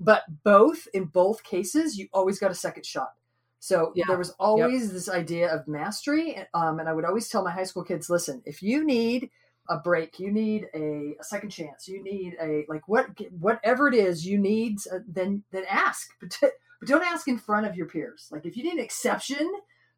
but 0.00 0.24
both 0.44 0.86
in 0.94 1.04
both 1.04 1.42
cases 1.42 1.96
you 1.98 2.08
always 2.12 2.38
got 2.38 2.50
a 2.50 2.54
second 2.54 2.84
shot. 2.86 3.12
So 3.58 3.92
Yeah. 3.94 4.04
there 4.08 4.18
was 4.18 4.30
always 4.38 4.92
this 4.92 5.08
idea 5.08 5.52
of 5.52 5.66
mastery 5.66 6.36
um, 6.54 6.78
and 6.78 6.88
i 6.88 6.92
would 6.92 7.04
always 7.04 7.28
tell 7.28 7.42
my 7.42 7.50
high 7.50 7.64
school 7.64 7.82
kids 7.84 8.08
listen 8.10 8.42
if 8.44 8.62
you 8.62 8.84
need 8.84 9.30
a 9.68 9.78
break 9.78 10.20
you 10.20 10.30
need 10.30 10.66
a, 10.74 11.16
a 11.20 11.24
second 11.24 11.50
chance 11.50 11.88
you 11.88 12.00
need 12.02 12.36
a 12.40 12.64
like 12.68 12.86
what 12.86 13.08
whatever 13.40 13.88
it 13.88 13.94
is 13.94 14.24
you 14.24 14.38
need 14.38 14.78
uh, 14.92 14.98
then 15.08 15.42
then 15.50 15.64
ask 15.68 16.06
but, 16.20 16.30
t- 16.30 16.46
but 16.78 16.88
don't 16.88 17.02
ask 17.04 17.26
in 17.26 17.38
front 17.38 17.66
of 17.66 17.74
your 17.74 17.86
peers. 17.86 18.28
Like 18.30 18.44
if 18.46 18.56
you 18.56 18.62
need 18.62 18.74
an 18.74 18.78
exception 18.84 19.50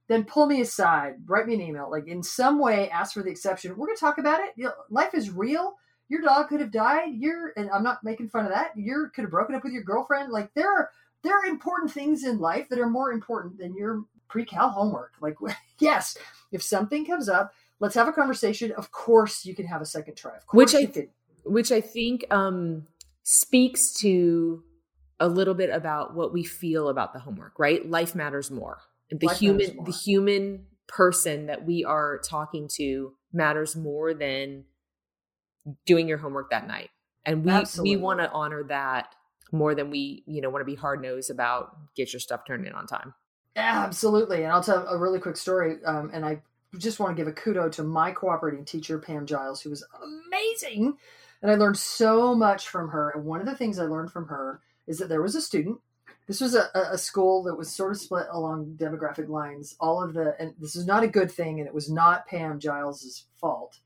then 0.07 0.25
pull 0.25 0.47
me 0.47 0.62
aside 0.62 1.17
write 1.26 1.47
me 1.47 1.55
an 1.55 1.61
email. 1.61 1.90
Like 1.90 2.07
in 2.07 2.23
some 2.23 2.59
way 2.59 2.88
ask 2.88 3.12
for 3.12 3.23
the 3.23 3.31
exception. 3.31 3.73
We're 3.76 3.87
going 3.87 3.97
to 3.97 4.00
talk 4.00 4.17
about 4.19 4.40
it. 4.40 4.52
You 4.57 4.64
know, 4.67 4.73
life 4.88 5.12
is 5.12 5.31
real 5.31 5.75
your 6.08 6.22
dog 6.22 6.48
could 6.48 6.60
have 6.60 6.72
died 6.72 7.10
you're 7.14 7.52
and 7.56 7.71
i'm 7.71 7.82
not 7.82 8.02
making 8.02 8.28
fun 8.28 8.44
of 8.44 8.52
that 8.52 8.71
you 8.76 9.08
could 9.14 9.23
have 9.23 9.30
broken 9.30 9.54
up 9.54 9.64
with 9.64 9.73
your 9.73 9.82
girlfriend 9.82 10.32
like 10.32 10.52
there 10.54 10.71
are 10.71 10.90
there 11.23 11.38
are 11.38 11.47
important 11.47 11.90
things 11.90 12.25
in 12.25 12.38
life 12.38 12.68
that 12.68 12.78
are 12.78 12.88
more 12.88 13.12
important 13.12 13.58
than 13.58 13.75
your 13.76 14.04
pre-cal 14.28 14.71
homework 14.71 15.12
like 15.21 15.36
yes 15.78 16.16
if 16.52 16.62
something 16.62 17.06
comes 17.06 17.28
up 17.28 17.52
let's 17.80 17.94
have 17.94 18.08
a 18.08 18.12
conversation 18.12 18.73
of 18.73 18.90
course 18.90 19.44
you 19.44 19.54
can 19.54 19.66
have 19.66 19.80
a 19.80 19.86
second 19.86 20.14
try 20.16 20.36
of 20.36 20.47
course, 20.47 20.73
Which 20.73 20.75
I 20.75 20.80
you 20.80 21.08
which 21.49 21.73
I 21.73 21.80
think 21.80 22.26
um, 22.30 22.86
speaks 23.23 23.94
to 24.00 24.62
a 25.21 25.28
little 25.28 25.54
bit 25.54 25.71
about 25.71 26.14
what 26.14 26.32
we 26.32 26.44
feel 26.44 26.88
about 26.88 27.12
the 27.12 27.18
homework, 27.18 27.58
right? 27.58 27.88
Life 27.88 28.14
matters 28.14 28.50
more. 28.50 28.78
The 29.10 29.26
Life 29.26 29.38
human, 29.38 29.76
more. 29.76 29.86
the 29.86 29.92
human 29.92 30.66
person 30.86 31.47
that 31.47 31.64
we 31.64 31.84
are 31.84 32.18
talking 32.18 32.68
to 32.76 33.14
matters 33.32 33.75
more 33.75 34.14
than 34.14 34.64
doing 35.87 36.09
your 36.09 36.19
homework 36.19 36.50
that 36.50 36.67
night. 36.67 36.91
And 37.25 37.45
we 37.45 37.50
Absolutely. 37.50 37.97
we 37.97 38.02
want 38.02 38.21
to 38.21 38.31
honor 38.31 38.65
that 38.65 39.15
more 39.52 39.75
than 39.75 39.91
we, 39.91 40.23
you 40.26 40.41
know, 40.41 40.50
want 40.50 40.61
to 40.61 40.71
be 40.71 40.75
hard 40.75 41.02
nosed 41.02 41.31
about 41.31 41.76
get 41.95 42.13
your 42.13 42.21
stuff 42.21 42.45
turned 42.47 42.67
in 42.67 42.73
on 42.73 42.87
time. 42.87 43.15
Absolutely. 43.57 44.45
And 44.45 44.52
I'll 44.52 44.63
tell 44.63 44.87
a 44.87 44.97
really 44.97 45.19
quick 45.19 45.37
story. 45.37 45.76
Um, 45.85 46.11
and 46.13 46.25
I 46.25 46.43
just 46.78 47.00
want 47.00 47.17
to 47.17 47.21
give 47.21 47.28
a 47.28 47.35
kudo 47.35 47.71
to 47.73 47.83
my 47.83 48.13
cooperating 48.13 48.65
teacher, 48.65 48.99
Pam 48.99 49.26
Giles, 49.26 49.61
who 49.61 49.71
was 49.71 49.85
amazing. 50.02 50.97
And 51.43 51.50
I 51.50 51.54
learned 51.54 51.78
so 51.78 52.35
much 52.35 52.69
from 52.69 52.91
her. 52.91 53.11
And 53.11 53.25
one 53.25 53.41
of 53.41 53.47
the 53.47 53.54
things 53.54 53.78
I 53.78 53.85
learned 53.85 54.13
from 54.13 54.28
her 54.28 54.61
is 54.87 54.99
that 54.99 55.09
there 55.09 55.23
was 55.23 55.35
a 55.35 55.41
student. 55.41 55.81
This 56.26 56.41
was 56.41 56.54
a, 56.54 56.69
a 56.75 56.93
a 56.93 56.99
school 56.99 57.43
that 57.45 57.57
was 57.57 57.75
sort 57.75 57.93
of 57.93 57.99
split 57.99 58.26
along 58.31 58.76
demographic 58.76 59.28
lines. 59.28 59.75
All 59.81 60.02
of 60.02 60.13
the, 60.13 60.37
and 60.39 60.54
this 60.59 60.76
is 60.76 60.87
not 60.87 61.02
a 61.02 61.09
good 61.09 61.31
thing, 61.31 61.59
and 61.59 61.67
it 61.67 61.75
was 61.75 61.91
not 61.91 62.26
Pam 62.26 62.61
Giles's 62.61 63.25
fault. 63.41 63.78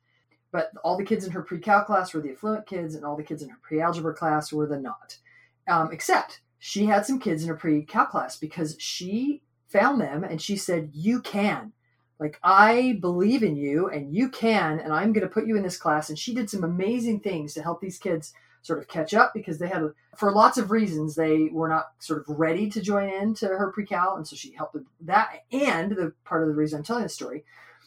But 0.53 0.71
all 0.85 0.97
the 0.97 1.05
kids 1.05 1.25
in 1.25 1.33
her 1.33 1.43
pre-cal 1.43 1.83
class 1.83 2.13
were 2.13 2.21
the 2.21 2.33
affluent 2.33 2.67
kids, 2.67 2.95
and 2.95 3.05
all 3.05 3.17
the 3.17 3.23
kids 3.25 3.43
in 3.43 3.49
her 3.49 3.59
pre-algebra 3.63 4.15
class 4.15 4.53
were 4.53 4.67
the 4.67 4.79
not. 4.79 5.19
Um, 5.67 5.91
except 5.93 6.41
she 6.59 6.85
had 6.85 7.07
some 7.07 7.19
kids 7.19 7.43
in 7.43 7.49
her 7.49 7.57
pre-cal 7.57 8.07
class 8.07 8.37
because 8.37 8.77
she 8.79 9.43
found 9.67 10.01
them 10.01 10.23
and 10.23 10.41
she 10.41 10.57
said, 10.57 10.91
"You 10.93 11.21
can." 11.21 11.73
Like 12.21 12.39
I 12.45 12.99
believe 13.01 13.43
in 13.43 13.57
you 13.57 13.89
and 13.89 14.15
you 14.15 14.29
can, 14.29 14.79
and 14.79 14.93
I'm 14.93 15.13
going 15.13 15.27
to 15.27 15.33
put 15.33 15.47
you 15.47 15.57
in 15.57 15.65
this 15.65 15.77
class. 15.77 16.09
And 16.09 16.17
she 16.17 16.35
did 16.35 16.49
some 16.49 16.63
amazing 16.63 17.19
things 17.21 17.55
to 17.55 17.63
help 17.63 17.81
these 17.81 17.99
kids 17.99 18.33
sort 18.63 18.79
of 18.79 18.87
catch 18.87 19.13
up 19.13 19.33
because 19.35 19.59
they 19.59 19.67
had, 19.67 19.83
for 20.17 20.31
lots 20.31 20.57
of 20.57 20.71
reasons, 20.71 21.17
they 21.17 21.49
were 21.51 21.69
not 21.69 21.91
sort 21.99 22.21
of 22.21 22.39
ready 22.39 22.71
to 22.71 22.81
join 22.81 23.09
in 23.09 23.35
to 23.35 23.49
her 23.49 23.73
pre-cal, 23.73 24.15
and 24.17 24.27
so 24.27 24.37
she 24.37 24.53
helped 24.53 24.75
with 24.75 24.85
that. 25.01 25.41
And 25.51 25.91
the 25.93 26.13
part 26.25 26.43
of 26.43 26.49
the 26.49 26.55
reason 26.55 26.79
I'm 26.79 26.85
telling 26.85 27.03
this 27.03 27.15
story 27.15 27.45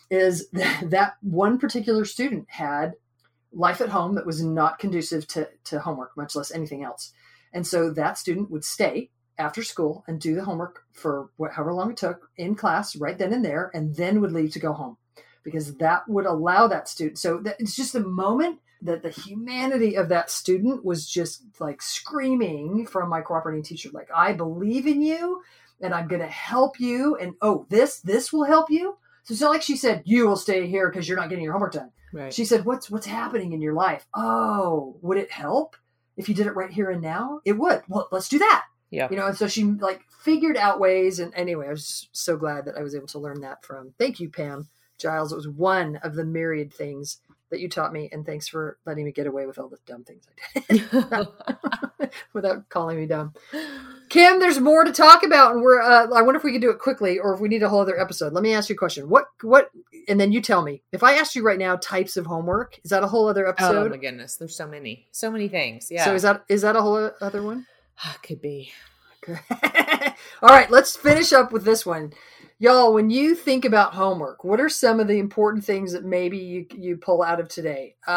is 0.09 0.49
that, 0.53 1.15
one 1.21 1.57
particular 1.57 2.05
student 2.05 2.45
had 2.49 2.93
life 3.51 3.81
at 3.81 3.89
home 3.89 4.15
that 4.15 4.25
was 4.25 4.43
not 4.43 4.79
conducive 4.79 5.27
to, 5.27 5.49
to 5.63 5.79
homework, 5.79 6.15
much 6.17 6.35
less 6.35 6.51
anything 6.51 6.83
else. 6.83 7.13
And 7.53 7.65
so 7.65 7.89
that 7.91 8.17
student 8.17 8.51
would 8.51 8.65
stay 8.65 9.11
after 9.37 9.63
school 9.63 10.03
and 10.07 10.19
do 10.19 10.35
the 10.35 10.43
homework 10.43 10.83
for 10.91 11.29
however 11.39 11.73
long 11.73 11.91
it 11.91 11.97
took 11.97 12.29
in 12.37 12.55
class 12.55 12.95
right 12.95 13.17
then 13.17 13.33
and 13.33 13.43
there, 13.43 13.71
and 13.73 13.95
then 13.95 14.21
would 14.21 14.31
leave 14.31 14.51
to 14.51 14.59
go 14.59 14.73
home 14.73 14.97
because 15.43 15.75
that 15.75 16.07
would 16.09 16.25
allow 16.25 16.67
that 16.67 16.89
student. 16.89 17.17
So 17.19 17.37
that, 17.39 17.55
it's 17.59 17.75
just 17.75 17.95
a 17.95 17.99
moment 17.99 18.59
that 18.81 19.03
the 19.03 19.09
humanity 19.09 19.95
of 19.95 20.09
that 20.09 20.29
student 20.29 20.83
was 20.83 21.07
just 21.07 21.43
like 21.59 21.81
screaming 21.81 22.85
from 22.85 23.09
my 23.09 23.21
cooperating 23.21 23.63
teacher, 23.63 23.89
like, 23.93 24.09
I 24.13 24.33
believe 24.33 24.87
in 24.87 25.01
you 25.01 25.41
and 25.81 25.93
I'm 25.93 26.07
going 26.07 26.21
to 26.21 26.27
help 26.27 26.79
you. 26.79 27.15
And 27.15 27.35
oh, 27.41 27.65
this, 27.69 27.99
this 27.99 28.33
will 28.33 28.43
help 28.43 28.69
you. 28.69 28.97
So 29.25 29.33
it's 29.33 29.41
not 29.41 29.49
like 29.51 29.61
she 29.63 29.75
said, 29.75 30.03
you 30.05 30.27
will 30.27 30.35
stay 30.37 30.67
here 30.67 30.89
because 30.89 31.07
you're 31.09 31.17
not 31.17 31.29
getting 31.29 31.43
your 31.43 31.53
homework 31.53 31.73
done. 31.73 31.91
Right. 32.13 32.33
She 32.33 32.45
said, 32.45 32.63
"What's 32.63 32.89
what's 32.89 33.07
happening 33.07 33.51
in 33.51 33.61
your 33.61 33.73
life? 33.73 34.05
Oh, 34.15 34.95
would 35.01 35.17
it 35.17 35.31
help 35.31 35.75
if 36.15 36.29
you 36.29 36.35
did 36.35 36.47
it 36.47 36.55
right 36.55 36.71
here 36.71 36.89
and 36.91 37.01
now? 37.01 37.41
It 37.43 37.57
would. 37.57 37.81
Well, 37.89 38.07
let's 38.11 38.29
do 38.29 38.39
that. 38.39 38.65
yeah. 38.89 39.09
You 39.11 39.17
know." 39.17 39.27
And 39.27 39.35
so 39.37 39.47
she 39.47 39.63
like 39.65 40.01
figured 40.23 40.55
out 40.55 40.79
ways. 40.79 41.19
And 41.19 41.33
anyway, 41.35 41.67
I 41.67 41.71
was 41.71 42.07
so 42.13 42.37
glad 42.37 42.65
that 42.65 42.77
I 42.77 42.83
was 42.83 42.95
able 42.95 43.07
to 43.07 43.19
learn 43.19 43.41
that 43.41 43.65
from. 43.65 43.93
Thank 43.97 44.19
you, 44.21 44.29
Pam 44.29 44.69
Giles. 44.97 45.33
It 45.33 45.35
was 45.35 45.47
one 45.49 45.97
of 45.97 46.15
the 46.15 46.23
myriad 46.23 46.73
things 46.73 47.17
that 47.51 47.59
you 47.59 47.69
taught 47.69 47.93
me, 47.93 48.09
and 48.11 48.25
thanks 48.25 48.47
for 48.47 48.77
letting 48.85 49.05
me 49.05 49.11
get 49.11 49.27
away 49.27 49.45
with 49.45 49.59
all 49.59 49.69
the 49.69 49.77
dumb 49.85 50.03
things 50.03 50.25
I 50.55 50.61
did 50.69 52.09
without 52.33 52.67
calling 52.69 52.97
me 52.97 53.05
dumb. 53.05 53.33
Kim, 54.09 54.39
there's 54.39 54.59
more 54.59 54.83
to 54.83 54.91
talk 54.91 55.23
about, 55.23 55.53
and 55.53 55.61
we're. 55.61 55.81
Uh, 55.81 56.07
I 56.15 56.21
wonder 56.21 56.37
if 56.37 56.43
we 56.43 56.51
can 56.51 56.61
do 56.61 56.69
it 56.69 56.79
quickly, 56.79 57.19
or 57.19 57.33
if 57.33 57.39
we 57.39 57.47
need 57.47 57.63
a 57.63 57.69
whole 57.69 57.81
other 57.81 57.99
episode. 57.99 58.33
Let 58.33 58.43
me 58.43 58.53
ask 58.53 58.69
you 58.69 58.75
a 58.75 58.77
question. 58.77 59.09
What 59.09 59.25
what? 59.41 59.69
And 60.07 60.19
then 60.19 60.31
you 60.31 60.41
tell 60.41 60.61
me. 60.61 60.81
If 60.91 61.03
I 61.03 61.13
asked 61.13 61.35
you 61.35 61.43
right 61.43 61.57
now, 61.59 61.75
types 61.77 62.17
of 62.17 62.25
homework, 62.25 62.79
is 62.83 62.91
that 62.91 63.03
a 63.03 63.07
whole 63.07 63.27
other 63.27 63.47
episode? 63.47 63.87
oh 63.87 63.89
my 63.89 63.97
goodness, 63.97 64.35
there's 64.37 64.55
so 64.55 64.67
many, 64.67 65.07
so 65.11 65.31
many 65.31 65.47
things. 65.47 65.89
Yeah, 65.89 66.05
So 66.05 66.13
is 66.13 66.21
that 66.21 66.43
is 66.49 66.61
that 66.61 66.75
a 66.75 66.81
whole 66.81 67.11
other 67.21 67.41
one? 67.41 67.65
could 68.21 68.41
be. 68.41 68.71
Okay. 69.27 69.39
All 70.41 70.49
right, 70.49 70.69
let's 70.69 70.95
finish 70.95 71.33
up 71.33 71.51
with 71.51 71.63
this 71.63 71.85
one. 71.85 72.13
Y'all, 72.57 72.93
when 72.93 73.09
you 73.09 73.35
think 73.35 73.65
about 73.65 73.93
homework, 73.93 74.45
what 74.45 74.61
are 74.61 74.69
some 74.69 75.01
of 75.01 75.07
the 75.07 75.19
important 75.19 75.65
things 75.65 75.91
that 75.91 76.05
maybe 76.05 76.37
you 76.37 76.65
you 76.73 76.95
pull 76.95 77.21
out 77.21 77.41
of 77.41 77.49
today? 77.49 77.95
Uh, 78.07 78.11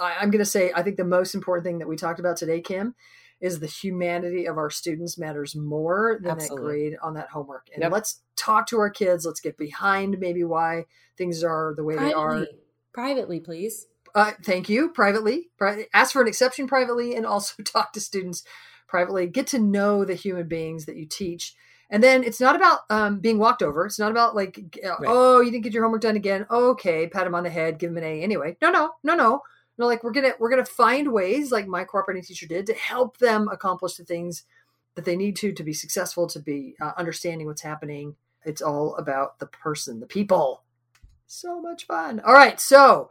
I, 0.00 0.16
I'm 0.20 0.30
going 0.30 0.38
to 0.38 0.46
say 0.46 0.72
I 0.74 0.82
think 0.82 0.96
the 0.96 1.04
most 1.04 1.34
important 1.34 1.66
thing 1.66 1.78
that 1.78 1.88
we 1.88 1.96
talked 1.96 2.18
about 2.18 2.38
today, 2.38 2.62
Kim, 2.62 2.94
is 3.40 3.60
the 3.60 3.66
humanity 3.66 4.46
of 4.46 4.56
our 4.56 4.70
students 4.70 5.18
matters 5.18 5.54
more 5.54 6.18
than 6.22 6.30
Absolutely. 6.32 6.56
that 6.56 6.62
grade 6.62 6.96
on 7.02 7.14
that 7.14 7.28
homework. 7.28 7.66
And 7.74 7.82
Yep. 7.82 7.92
let's 7.92 8.22
talk 8.34 8.66
to 8.68 8.78
our 8.78 8.88
kids. 8.88 9.26
Let's 9.26 9.40
get 9.40 9.58
behind 9.58 10.18
maybe 10.18 10.42
why 10.42 10.86
things 11.18 11.44
are 11.44 11.74
the 11.76 11.84
way 11.84 11.96
they 11.96 12.14
are. 12.14 12.30
Privately, 12.30 12.58
privately, 12.94 13.40
please. 13.40 13.88
Uh, 14.14 14.32
thank 14.42 14.70
you. 14.70 14.88
Privately, 14.88 15.50
Pri- 15.58 15.86
ask 15.92 16.12
for 16.14 16.22
an 16.22 16.28
exception 16.28 16.66
privately, 16.66 17.14
and 17.14 17.26
also 17.26 17.62
talk 17.64 17.92
to 17.92 18.00
students 18.00 18.42
privately. 18.88 19.26
Get 19.26 19.48
to 19.48 19.58
know 19.58 20.06
the 20.06 20.14
human 20.14 20.48
beings 20.48 20.86
that 20.86 20.96
you 20.96 21.04
teach. 21.04 21.54
And 21.92 22.02
then 22.02 22.24
it's 22.24 22.40
not 22.40 22.56
about 22.56 22.80
um, 22.90 23.20
being 23.20 23.38
walked 23.38 23.62
over. 23.62 23.84
It's 23.86 23.98
not 23.98 24.10
about 24.10 24.34
like, 24.34 24.58
uh, 24.82 24.88
Right. 24.88 25.06
oh, 25.06 25.40
you 25.42 25.50
didn't 25.50 25.62
get 25.62 25.74
your 25.74 25.84
homework 25.84 26.00
done 26.00 26.16
again. 26.16 26.46
Okay, 26.50 27.06
pat 27.06 27.26
him 27.26 27.34
on 27.34 27.44
the 27.44 27.50
head, 27.50 27.78
give 27.78 27.90
him 27.90 27.98
an 27.98 28.04
A 28.04 28.22
anyway. 28.22 28.56
No, 28.60 28.70
no, 28.70 28.94
no, 29.04 29.14
no. 29.14 29.42
No, 29.78 29.86
like 29.86 30.02
we're 30.02 30.12
gonna 30.12 30.32
we're 30.38 30.50
gonna 30.50 30.64
find 30.64 31.12
ways, 31.12 31.52
like 31.52 31.66
my 31.66 31.84
cooperating 31.84 32.22
teacher 32.24 32.46
did, 32.46 32.66
to 32.66 32.74
help 32.74 33.18
them 33.18 33.48
accomplish 33.48 33.94
the 33.96 34.04
things 34.04 34.44
that 34.94 35.04
they 35.04 35.16
need 35.16 35.36
to 35.36 35.52
to 35.52 35.62
be 35.62 35.72
successful, 35.72 36.26
to 36.28 36.40
be 36.40 36.74
uh, 36.80 36.92
understanding 36.96 37.46
what's 37.46 37.62
happening. 37.62 38.14
It's 38.44 38.62
all 38.62 38.96
about 38.96 39.38
the 39.38 39.46
person, 39.46 40.00
the 40.00 40.06
people. 40.06 40.62
So 41.26 41.60
much 41.60 41.86
fun. 41.86 42.20
All 42.20 42.34
right, 42.34 42.60
so 42.60 43.10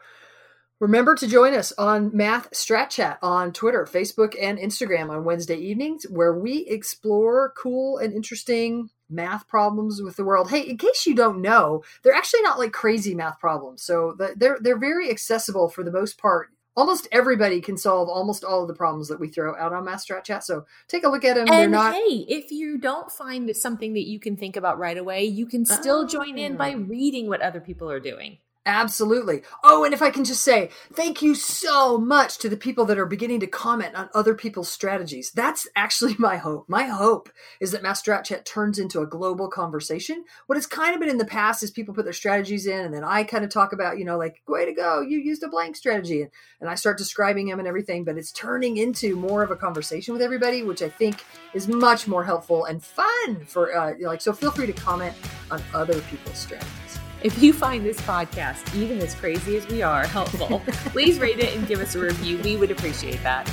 Remember 0.81 1.13
to 1.13 1.27
join 1.27 1.53
us 1.53 1.71
on 1.77 2.09
Math 2.11 2.49
Strat 2.49 2.89
Chat 2.89 3.19
on 3.21 3.53
Twitter, 3.53 3.85
Facebook, 3.85 4.35
and 4.41 4.57
Instagram 4.57 5.11
on 5.11 5.23
Wednesday 5.23 5.57
evenings, 5.57 6.07
where 6.09 6.33
we 6.33 6.65
explore 6.65 7.53
cool 7.55 7.99
and 7.99 8.11
interesting 8.11 8.89
math 9.07 9.47
problems 9.47 10.01
with 10.01 10.15
the 10.15 10.25
world. 10.25 10.49
Hey, 10.49 10.61
in 10.61 10.77
case 10.77 11.05
you 11.05 11.13
don't 11.13 11.39
know, 11.39 11.83
they're 12.01 12.15
actually 12.15 12.41
not 12.41 12.57
like 12.57 12.71
crazy 12.71 13.13
math 13.13 13.39
problems. 13.39 13.83
So 13.83 14.17
they're 14.35 14.57
they're 14.59 14.79
very 14.79 15.11
accessible 15.11 15.69
for 15.69 15.83
the 15.83 15.91
most 15.91 16.17
part. 16.17 16.49
Almost 16.75 17.07
everybody 17.11 17.61
can 17.61 17.77
solve 17.77 18.09
almost 18.09 18.43
all 18.43 18.63
of 18.63 18.67
the 18.67 18.73
problems 18.73 19.07
that 19.09 19.19
we 19.19 19.27
throw 19.27 19.55
out 19.55 19.73
on 19.73 19.85
Math 19.85 20.07
Strat 20.07 20.23
Chat. 20.23 20.43
So 20.43 20.65
take 20.87 21.03
a 21.03 21.09
look 21.09 21.23
at 21.23 21.35
them. 21.35 21.45
they're 21.45 21.65
And 21.65 21.73
not 21.73 21.93
hey, 21.93 22.25
if 22.27 22.49
you 22.49 22.79
don't 22.79 23.11
find 23.11 23.55
something 23.55 23.93
that 23.93 24.07
you 24.07 24.19
can 24.19 24.35
think 24.35 24.55
about 24.55 24.79
right 24.79 24.97
away, 24.97 25.25
you 25.25 25.45
can 25.45 25.63
still 25.63 26.05
ah. 26.05 26.07
join 26.07 26.39
in 26.39 26.57
by 26.57 26.71
reading 26.71 27.27
what 27.27 27.41
other 27.41 27.59
people 27.59 27.87
are 27.87 27.99
doing. 27.99 28.39
Absolutely. 28.67 29.41
Oh, 29.63 29.83
and 29.83 29.93
if 29.93 30.03
I 30.03 30.11
can 30.11 30.23
just 30.23 30.43
say 30.43 30.69
thank 30.93 31.23
you 31.23 31.33
so 31.33 31.97
much 31.97 32.37
to 32.37 32.49
the 32.49 32.57
people 32.57 32.85
that 32.85 32.99
are 32.99 33.07
beginning 33.07 33.39
to 33.39 33.47
comment 33.47 33.95
on 33.95 34.09
other 34.13 34.35
people's 34.35 34.69
strategies. 34.69 35.31
That's 35.31 35.67
actually 35.75 36.15
my 36.19 36.37
hope. 36.37 36.69
My 36.69 36.83
hope 36.83 37.31
is 37.59 37.71
that 37.71 37.81
Math 37.81 38.03
Strat 38.03 38.23
Chat 38.23 38.45
turns 38.45 38.77
into 38.77 39.01
a 39.01 39.07
global 39.07 39.49
conversation. 39.49 40.25
What 40.45 40.57
it's 40.57 40.67
kind 40.67 40.93
of 40.93 40.99
been 40.99 41.09
in 41.09 41.17
the 41.17 41.25
past 41.25 41.63
is 41.63 41.71
people 41.71 41.95
put 41.95 42.03
their 42.03 42.13
strategies 42.13 42.67
in, 42.67 42.85
and 42.85 42.93
then 42.93 43.03
I 43.03 43.23
kind 43.23 43.43
of 43.43 43.49
talk 43.49 43.73
about, 43.73 43.97
you 43.97 44.05
know, 44.05 44.17
like, 44.17 44.43
way 44.47 44.65
to 44.65 44.73
go, 44.73 45.01
you 45.01 45.17
used 45.17 45.41
a 45.41 45.47
blank 45.47 45.75
strategy. 45.75 46.21
And, 46.21 46.31
and 46.59 46.69
I 46.69 46.75
start 46.75 46.99
describing 46.99 47.47
them 47.47 47.57
and 47.57 47.67
everything, 47.67 48.03
but 48.03 48.15
it's 48.15 48.31
turning 48.31 48.77
into 48.77 49.15
more 49.15 49.41
of 49.41 49.49
a 49.49 49.55
conversation 49.55 50.13
with 50.13 50.21
everybody, 50.21 50.61
which 50.61 50.83
I 50.83 50.89
think 50.89 51.23
is 51.55 51.67
much 51.67 52.07
more 52.07 52.23
helpful 52.23 52.65
and 52.65 52.83
fun 52.83 53.43
for, 53.45 53.75
uh, 53.75 53.93
like, 54.01 54.21
so 54.21 54.33
feel 54.33 54.51
free 54.51 54.67
to 54.67 54.73
comment 54.73 55.15
on 55.49 55.63
other 55.73 55.99
people's 56.01 56.37
strategies. 56.37 56.90
If 57.23 57.41
you 57.41 57.53
find 57.53 57.85
this 57.85 58.01
podcast, 58.01 58.75
even 58.75 58.99
as 58.99 59.13
crazy 59.13 59.55
as 59.55 59.67
we 59.67 59.83
are, 59.83 60.07
helpful, 60.07 60.59
please 60.67 61.19
rate 61.19 61.37
it 61.37 61.55
and 61.55 61.67
give 61.67 61.79
us 61.79 61.93
a 61.93 61.99
review. 61.99 62.39
We 62.39 62.57
would 62.57 62.71
appreciate 62.71 63.21
that. 63.21 63.51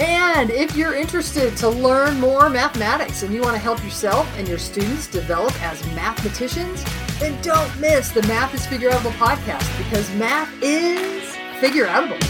And 0.00 0.50
if 0.50 0.76
you're 0.76 0.94
interested 0.94 1.56
to 1.58 1.68
learn 1.68 2.18
more 2.18 2.50
mathematics 2.50 3.22
and 3.22 3.32
you 3.32 3.42
want 3.42 3.54
to 3.54 3.60
help 3.60 3.82
yourself 3.84 4.28
and 4.36 4.48
your 4.48 4.58
students 4.58 5.06
develop 5.06 5.54
as 5.62 5.84
mathematicians, 5.94 6.84
then 7.20 7.40
don't 7.42 7.80
miss 7.80 8.10
the 8.10 8.22
Math 8.22 8.52
is 8.54 8.66
Figure 8.66 8.90
Outable 8.90 9.12
podcast 9.12 9.78
because 9.78 10.12
math 10.16 10.52
is 10.60 11.36
figure 11.60 11.86
outable. 11.86 12.20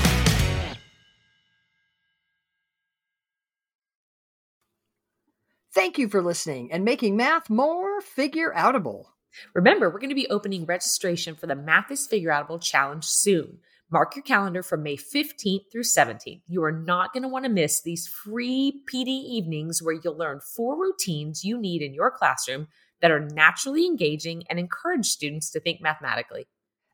Thank 5.74 5.98
you 5.98 6.08
for 6.08 6.22
listening 6.22 6.70
and 6.70 6.84
making 6.84 7.16
math 7.16 7.50
more 7.50 8.00
figure 8.00 8.52
outable. 8.54 9.06
Remember, 9.54 9.88
we're 9.88 10.00
going 10.00 10.10
to 10.10 10.14
be 10.14 10.28
opening 10.28 10.64
registration 10.64 11.34
for 11.34 11.46
the 11.46 11.54
Math 11.54 11.90
is 11.90 12.06
Figure 12.06 12.46
Challenge 12.60 13.04
soon. 13.04 13.58
Mark 13.90 14.16
your 14.16 14.24
calendar 14.24 14.64
from 14.64 14.82
May 14.82 14.96
15th 14.96 15.70
through 15.70 15.84
17th. 15.84 16.42
You 16.48 16.64
are 16.64 16.72
not 16.72 17.12
going 17.12 17.22
to 17.22 17.28
want 17.28 17.44
to 17.44 17.50
miss 17.50 17.80
these 17.80 18.08
free 18.08 18.82
PD 18.92 19.06
evenings 19.06 19.80
where 19.80 19.94
you'll 20.02 20.18
learn 20.18 20.40
four 20.40 20.76
routines 20.76 21.44
you 21.44 21.56
need 21.56 21.82
in 21.82 21.94
your 21.94 22.10
classroom 22.10 22.66
that 23.00 23.12
are 23.12 23.20
naturally 23.20 23.86
engaging 23.86 24.42
and 24.50 24.58
encourage 24.58 25.06
students 25.06 25.50
to 25.50 25.60
think 25.60 25.80
mathematically. 25.80 26.46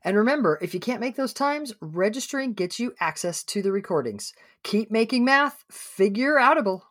And 0.04 0.16
remember, 0.16 0.58
if 0.60 0.74
you 0.74 0.80
can't 0.80 1.00
make 1.00 1.16
those 1.16 1.32
times, 1.32 1.72
registering 1.80 2.54
gets 2.54 2.78
you 2.78 2.92
access 3.00 3.42
to 3.44 3.62
the 3.62 3.72
recordings. 3.72 4.34
Keep 4.62 4.90
making 4.90 5.24
math 5.24 5.64
figure 5.70 6.34
outable. 6.34 6.82